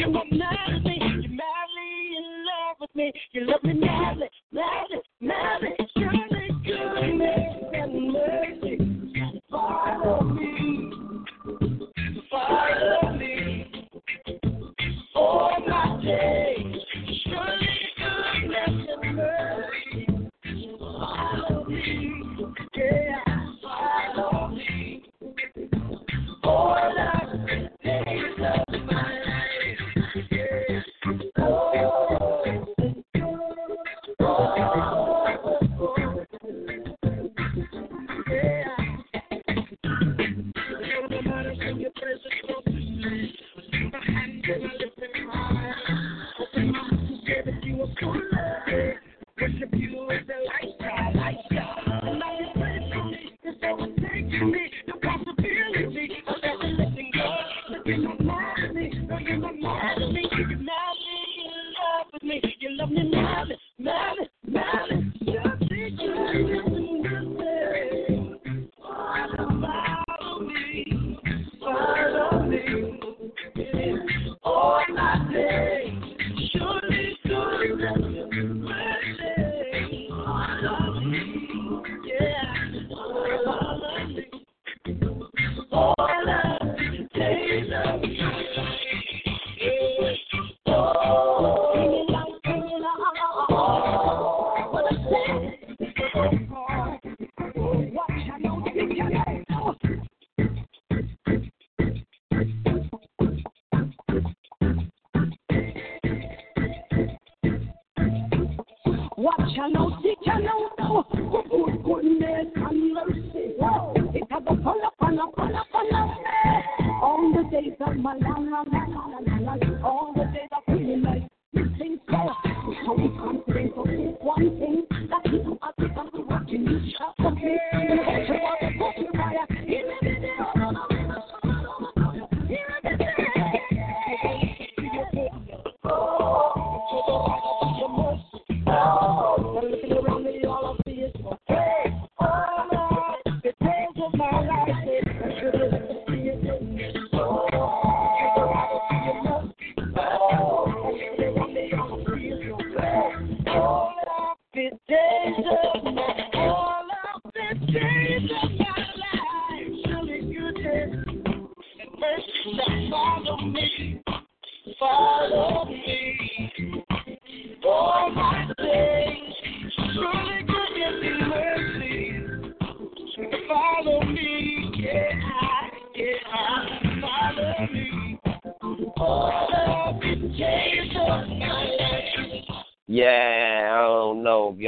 you're 0.00 0.08
You're 0.08 0.12
madly 0.12 0.96
in 2.16 2.44
love 2.46 2.76
with 2.80 2.94
me. 2.94 3.12
You 3.32 3.46
love 3.46 3.62
me 3.62 3.74
madly. 3.74 4.29
you. 54.30 54.79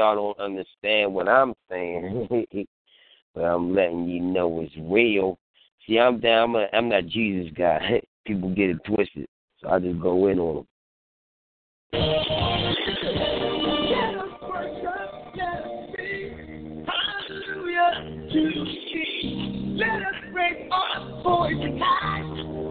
y'all 0.03 0.35
don't 0.35 0.45
understand 0.45 1.15
what 1.15 1.29
I'm 1.29 1.55
saying, 1.71 2.29
but 3.35 3.43
I'm 3.43 3.73
letting 3.73 4.09
you 4.09 4.21
know 4.21 4.61
it's 4.61 4.75
real. 4.81 5.39
See, 5.87 5.99
I'm 5.99 6.19
down. 6.19 6.51
I'm, 6.51 6.57
a, 6.57 6.67
I'm 6.73 6.89
not 6.89 7.07
Jesus 7.07 7.53
guy. 7.57 8.03
People 8.27 8.55
get 8.55 8.71
it 8.71 8.79
twisted, 8.85 9.29
so 9.61 9.69
I 9.69 9.79
just 9.79 10.01
go 10.01 10.27
in 10.29 10.39
on 10.39 10.57
them. 10.57 10.67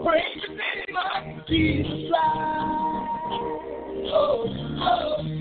Praise 0.03 0.23
the 0.47 0.53
name 0.55 0.97
of 0.97 1.47
Jesus. 1.47 2.11
Oh, 4.13 4.45
oh. 4.81 5.40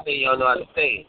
don't 0.00 0.04
think 0.04 0.24
y'all 0.24 0.38
know 0.38 0.46
how 0.46 0.54
to 0.54 0.64
say 0.74 1.06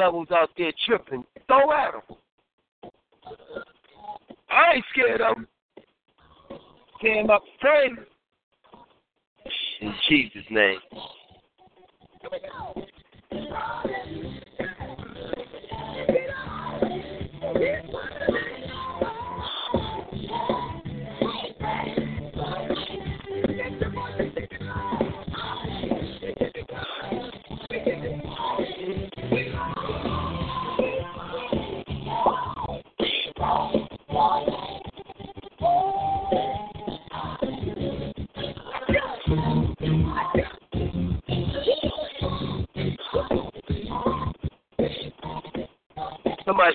devils 0.00 0.28
out 0.32 0.48
there 0.56 0.72
tripping, 0.86 1.24
throw 1.46 1.72
at 1.72 1.92
them. 1.92 2.16
I 4.50 4.76
ain't 4.76 4.84
scared 4.92 5.20
of 5.20 5.36
them. 5.36 5.48
Came 7.02 7.28
up 7.28 7.42
praying. 7.60 7.96
In 9.82 9.94
Jesus' 10.08 10.42
name. 10.50 10.78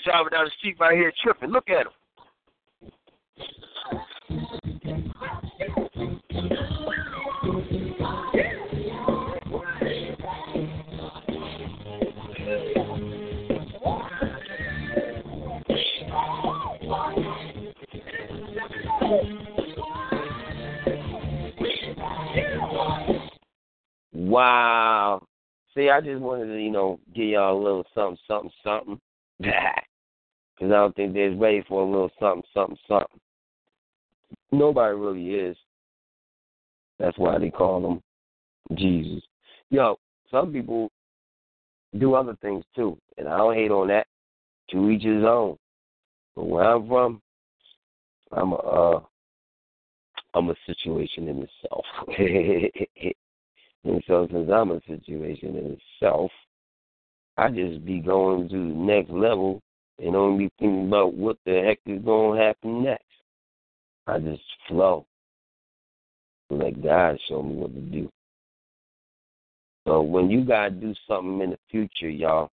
Driving 0.05 0.29
down 0.31 0.45
the 0.45 0.51
street 0.57 0.77
right 0.79 0.95
here 0.95 1.11
tripping. 1.21 1.49
Look 1.49 1.69
at 1.69 1.87
him. 1.87 1.91
Wow. 24.13 25.21
See, 25.73 25.89
I 25.89 25.99
just 26.01 26.21
wanted 26.21 26.47
to, 26.47 26.61
you 26.61 26.71
know, 26.71 26.99
give 27.13 27.25
y'all 27.25 27.57
a 27.57 27.61
little 27.61 27.85
something, 27.93 28.17
something, 28.27 28.51
something. 28.63 28.99
Because 30.55 30.71
I 30.71 30.75
don't 30.75 30.95
think 30.95 31.13
they're 31.13 31.35
ready 31.35 31.63
for 31.67 31.81
a 31.81 31.85
little 31.85 32.11
something, 32.19 32.43
something, 32.53 32.77
something. 32.87 33.19
Nobody 34.51 34.95
really 34.95 35.29
is. 35.31 35.57
That's 36.97 37.17
why 37.17 37.37
they 37.37 37.49
call 37.49 37.91
him 37.91 38.77
Jesus. 38.77 39.21
Yo, 39.69 39.97
some 40.31 40.53
people 40.53 40.89
do 41.99 42.13
other 42.15 42.37
things 42.41 42.63
too, 42.75 42.97
and 43.17 43.27
I 43.27 43.37
don't 43.37 43.55
hate 43.55 43.71
on 43.71 43.87
that. 43.89 44.07
To 44.71 44.89
each 44.89 45.03
his 45.03 45.23
own. 45.23 45.57
But 46.35 46.45
where 46.45 46.63
I'm 46.63 46.87
from, 46.87 47.21
I'm 48.31 48.51
a 48.53 48.55
uh, 48.55 48.99
I'm 50.33 50.49
a 50.49 50.55
situation 50.65 51.27
in 51.27 51.47
itself. 51.47 51.85
and 53.83 54.03
so 54.07 54.27
since 54.31 54.49
I'm 54.51 54.71
a 54.71 54.81
situation 54.87 55.55
in 55.55 55.77
itself, 56.01 56.31
I 57.37 57.49
just 57.49 57.85
be 57.85 57.99
going 57.99 58.49
to 58.49 58.55
the 58.55 58.57
next 58.57 59.11
level 59.11 59.61
and 59.99 60.15
only 60.15 60.49
thinking 60.59 60.87
about 60.87 61.13
what 61.13 61.37
the 61.45 61.61
heck 61.65 61.79
is 61.85 62.03
going 62.03 62.37
to 62.37 62.43
happen 62.45 62.83
next. 62.83 63.03
I 64.07 64.19
just 64.19 64.43
flow. 64.67 65.05
Let 66.49 66.81
God 66.83 67.17
show 67.27 67.41
me 67.41 67.55
what 67.55 67.73
to 67.73 67.81
do. 67.81 68.09
So 69.87 70.01
when 70.01 70.29
you 70.29 70.43
got 70.43 70.65
to 70.65 70.71
do 70.71 70.93
something 71.07 71.41
in 71.41 71.51
the 71.51 71.59
future, 71.69 72.09
y'all, 72.09 72.51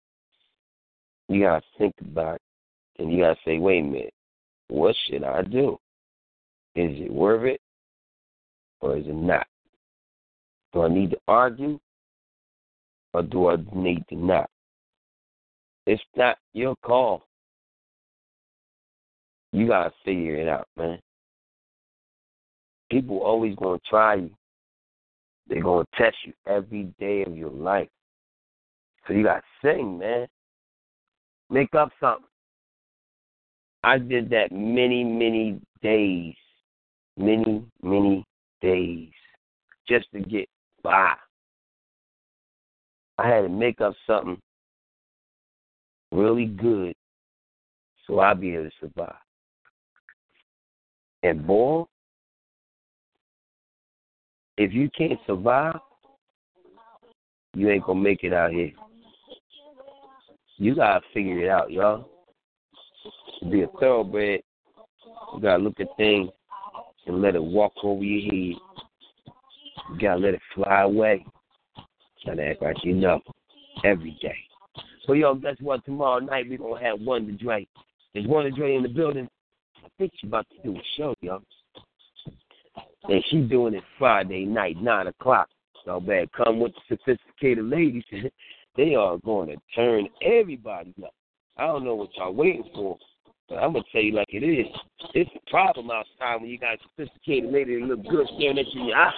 you 1.29 1.43
got 1.43 1.61
to 1.61 1.79
think 1.79 1.95
about 2.01 2.37
it. 2.37 2.43
And 3.03 3.13
you 3.13 3.23
got 3.23 3.35
to 3.35 3.41
say, 3.45 3.59
wait 3.59 3.81
a 3.81 3.83
minute, 3.83 4.15
what 4.69 4.95
should 5.07 5.25
I 5.25 5.43
do? 5.43 5.79
Is 6.77 7.01
it 7.01 7.13
worth 7.13 7.45
it 7.45 7.61
or 8.81 8.97
is 8.97 9.07
it 9.07 9.15
not? 9.15 9.47
Do 10.73 10.83
I 10.83 10.89
need 10.89 11.11
to 11.11 11.19
argue 11.27 11.81
or 13.13 13.23
do 13.23 13.49
I 13.49 13.57
need 13.75 14.05
to 14.11 14.17
not? 14.17 14.49
It's 15.87 16.03
not 16.17 16.39
your 16.53 16.77
call. 16.83 17.25
You 19.53 19.67
gotta 19.67 19.93
figure 20.05 20.37
it 20.37 20.49
out, 20.49 20.69
man. 20.77 20.99
People 22.91 23.19
always 23.19 23.55
gonna 23.57 23.81
try 23.89 24.17
you. 24.17 24.31
They're 25.49 25.63
gonna 25.63 25.85
test 25.97 26.17
you 26.25 26.33
every 26.47 26.85
day 26.99 27.23
of 27.23 27.37
your 27.37 27.51
life. 27.51 27.89
So 29.07 29.13
you 29.13 29.25
gotta 29.25 29.43
sing, 29.63 29.99
man. 29.99 30.29
Make 31.51 31.75
up 31.75 31.91
something. 31.99 32.27
I 33.83 33.99
did 33.99 34.31
that 34.31 34.53
many, 34.53 35.03
many 35.03 35.61
days. 35.83 36.35
Many, 37.17 37.65
many 37.83 38.25
days. 38.61 39.11
Just 39.89 40.07
to 40.13 40.21
get 40.21 40.49
by. 40.83 41.15
I 43.19 43.29
had 43.29 43.43
to 43.43 43.49
make 43.49 43.81
up 43.81 43.95
something 44.07 44.39
really 46.13 46.47
good 46.47 46.95
so 48.07 48.21
I'd 48.21 48.41
be 48.41 48.55
able 48.55 48.65
to 48.65 48.71
survive. 48.81 49.15
And 51.23 51.47
boy, 51.47 51.85
if 54.57 54.73
you 54.73 54.89
can't 54.97 55.19
survive, 55.27 55.79
you 57.55 57.71
ain't 57.71 57.85
gonna 57.85 58.01
make 58.01 58.25
it 58.25 58.33
out 58.33 58.53
here. 58.53 58.73
You 60.57 60.75
gotta 60.75 61.01
figure 61.13 61.45
it 61.45 61.49
out, 61.49 61.71
y'all. 61.71 62.09
To 63.41 63.51
be 63.51 63.63
a 63.63 63.67
thoroughbred, 63.79 64.41
you 65.35 65.41
gotta 65.41 65.63
look 65.63 65.81
at 65.81 65.89
things 65.97 66.31
and 67.07 67.23
let 67.23 67.35
it 67.35 67.43
walk 67.43 67.73
over 67.83 68.05
your 68.05 68.23
head. 68.23 68.61
You 69.91 69.99
gotta 70.01 70.21
let 70.21 70.35
it 70.35 70.43
fly 70.55 70.83
away. 70.83 71.25
You 71.77 71.83
Gotta 72.27 72.49
act 72.51 72.63
like 72.63 72.85
you 72.85 72.95
know 72.95 73.21
every 73.85 74.19
day. 74.21 74.37
So 75.07 75.15
yo, 75.15 75.35
guess 75.35 75.57
what? 75.61 75.85
Tomorrow 75.85 76.21
night 76.21 76.49
we 76.49 76.57
gonna 76.57 76.81
have 76.81 77.01
Wonder 77.01 77.33
Dre. 77.33 77.67
There's 78.15 78.27
Wonder 78.27 78.51
Dre 78.51 78.77
in 78.77 78.83
the 78.83 78.89
building. 78.89 79.29
I 79.85 79.89
think 79.99 80.13
she's 80.21 80.29
about 80.29 80.47
to 80.51 80.63
do 80.63 80.77
a 80.77 80.83
show, 80.97 81.15
yo. 81.21 81.43
And 83.05 83.25
she's 83.31 83.49
doing 83.49 83.75
it 83.75 83.83
Friday 83.99 84.45
night, 84.45 84.77
nine 84.81 85.07
o'clock. 85.07 85.49
So 85.85 86.01
bad. 86.01 86.31
Come 86.33 86.61
with 86.61 86.73
the 86.89 86.97
sophisticated 86.97 87.65
ladies. 87.65 88.05
they 88.77 88.95
are 88.95 89.19
going 89.19 89.49
to 89.49 89.57
turn 89.75 90.09
everybody 90.23 90.95
up. 91.05 91.15
I 91.57 91.67
don't 91.67 91.85
know 91.85 91.95
what 91.95 92.11
y'all 92.17 92.33
waiting 92.33 92.69
for, 92.75 92.99
but 93.49 93.57
I'm 93.57 93.73
gonna 93.73 93.85
tell 93.93 94.01
you 94.01 94.15
like 94.15 94.29
it 94.31 94.43
is. 94.43 94.67
It's 95.13 95.31
a 95.35 95.51
problem 95.51 95.91
outside 95.91 96.41
when 96.41 96.49
you 96.49 96.59
got 96.59 96.79
sophisticated 96.97 97.53
ladies 97.53 97.81
that 97.81 97.87
look 97.87 98.07
good 98.09 98.27
staring 98.37 98.59
at 98.59 98.67
you 98.73 98.81
in 98.81 98.87
your 98.89 98.97
eyes. 98.97 99.13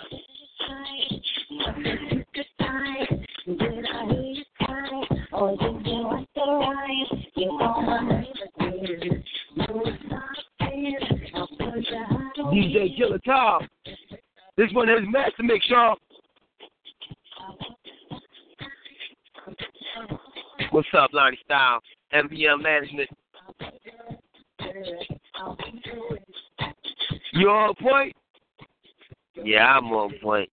DJ 12.52 12.96
Killer 12.96 13.18
Tom. 13.18 13.68
This 14.56 14.72
one 14.72 14.88
is 14.88 15.00
Master 15.08 15.42
Mix, 15.42 15.68
y'all. 15.68 15.96
What's 20.70 20.88
up, 20.96 21.10
Lonnie 21.12 21.38
Style? 21.44 21.80
MBM 22.14 22.62
Management. 22.62 23.10
You 27.32 27.48
on 27.48 27.74
point? 27.74 28.16
Yeah, 29.44 29.76
I'm 29.76 29.86
on 29.86 30.12
point. 30.22 30.50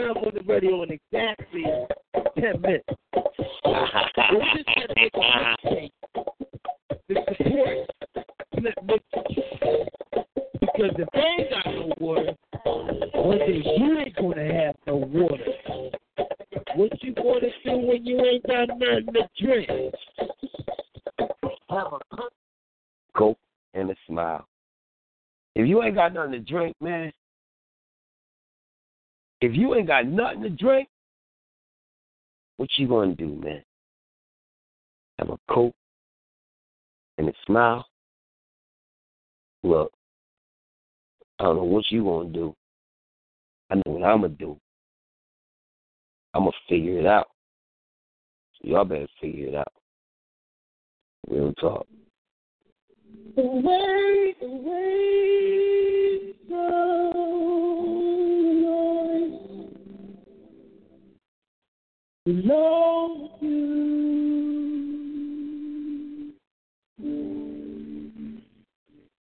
Live 0.00 0.16
on 0.16 0.32
the 0.34 0.40
radio 0.46 0.82
in 0.82 0.90
exactly 0.90 1.64
10 2.38 2.60
minutes. 2.60 2.84
we 4.48 4.64
just. 8.62 8.78
Because 10.60 10.92
if 10.98 11.08
they 11.12 11.48
got 11.50 11.66
no 11.66 11.92
water, 11.98 12.32
one 13.14 13.38
day 13.38 13.62
you 13.76 13.98
ain't 13.98 14.16
going 14.16 14.38
to 14.38 14.54
have 14.54 14.76
no 14.86 14.96
water. 14.96 15.44
What 16.76 17.02
you 17.02 17.14
going 17.14 17.40
to 17.40 17.50
do 17.64 17.76
when 17.86 18.06
you 18.06 18.24
ain't 18.24 18.46
got 18.46 18.68
nothing 18.68 19.06
to 19.14 19.44
drink? 19.44 19.94
Have 21.68 21.86
a. 21.92 21.98
Coke 23.16 23.38
and 23.74 23.90
a 23.90 23.94
smile. 24.06 24.46
If 25.56 25.66
you 25.66 25.82
ain't 25.82 25.96
got 25.96 26.14
nothing 26.14 26.32
to 26.32 26.38
drink, 26.38 26.76
got 29.90 30.06
nothing 30.06 30.42
to 30.42 30.50
drink, 30.50 30.88
what 32.58 32.68
you 32.76 32.86
gonna 32.86 33.12
do, 33.16 33.40
man? 33.42 33.60
Have 35.18 35.30
a 35.30 35.52
coke 35.52 35.74
and 37.18 37.28
a 37.28 37.32
smile? 37.44 37.84
Look, 39.64 39.90
I 41.40 41.44
don't 41.44 41.56
know 41.56 41.64
what 41.64 41.90
you 41.90 42.04
gonna 42.04 42.28
do. 42.28 42.54
I 43.68 43.74
know 43.74 43.82
what 43.86 44.04
I'm 44.04 44.20
gonna 44.20 44.34
do. 44.34 44.56
I'm 46.34 46.42
gonna 46.42 46.52
figure 46.68 47.00
it 47.00 47.06
out. 47.06 47.26
So 48.62 48.68
y'all 48.68 48.84
better 48.84 49.08
figure 49.20 49.48
it 49.48 49.56
out. 49.56 49.72
Real 51.28 51.52
talk. 51.54 51.88
The 53.34 53.42
way, 53.42 54.36
the 54.40 54.46
below 62.32 63.30
you. 63.40 64.70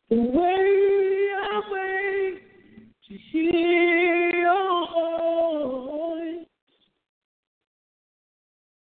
The 0.10 0.16
way 0.16 1.30
I 1.44 1.62
wait 1.72 2.42
to 3.08 3.14
hear 3.32 4.30
your 4.32 4.88
voice, 5.90 6.48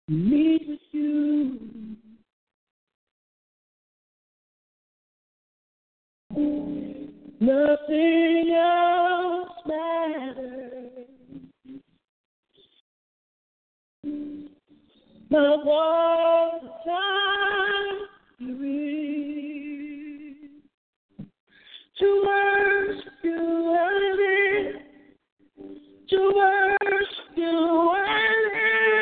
meet 0.09 0.67
with 0.67 0.79
you. 0.91 1.59
Nothing 7.39 8.55
else 8.55 9.51
matters. 9.67 10.92
There 15.29 15.41
was 15.41 16.61
time 16.85 17.73
to 21.99 22.23
worship 22.25 23.13
you 23.23 23.39
worthy, 23.71 24.79
to 26.09 26.19
worship 26.35 27.37
you 27.37 27.89
worthy. 27.91 28.92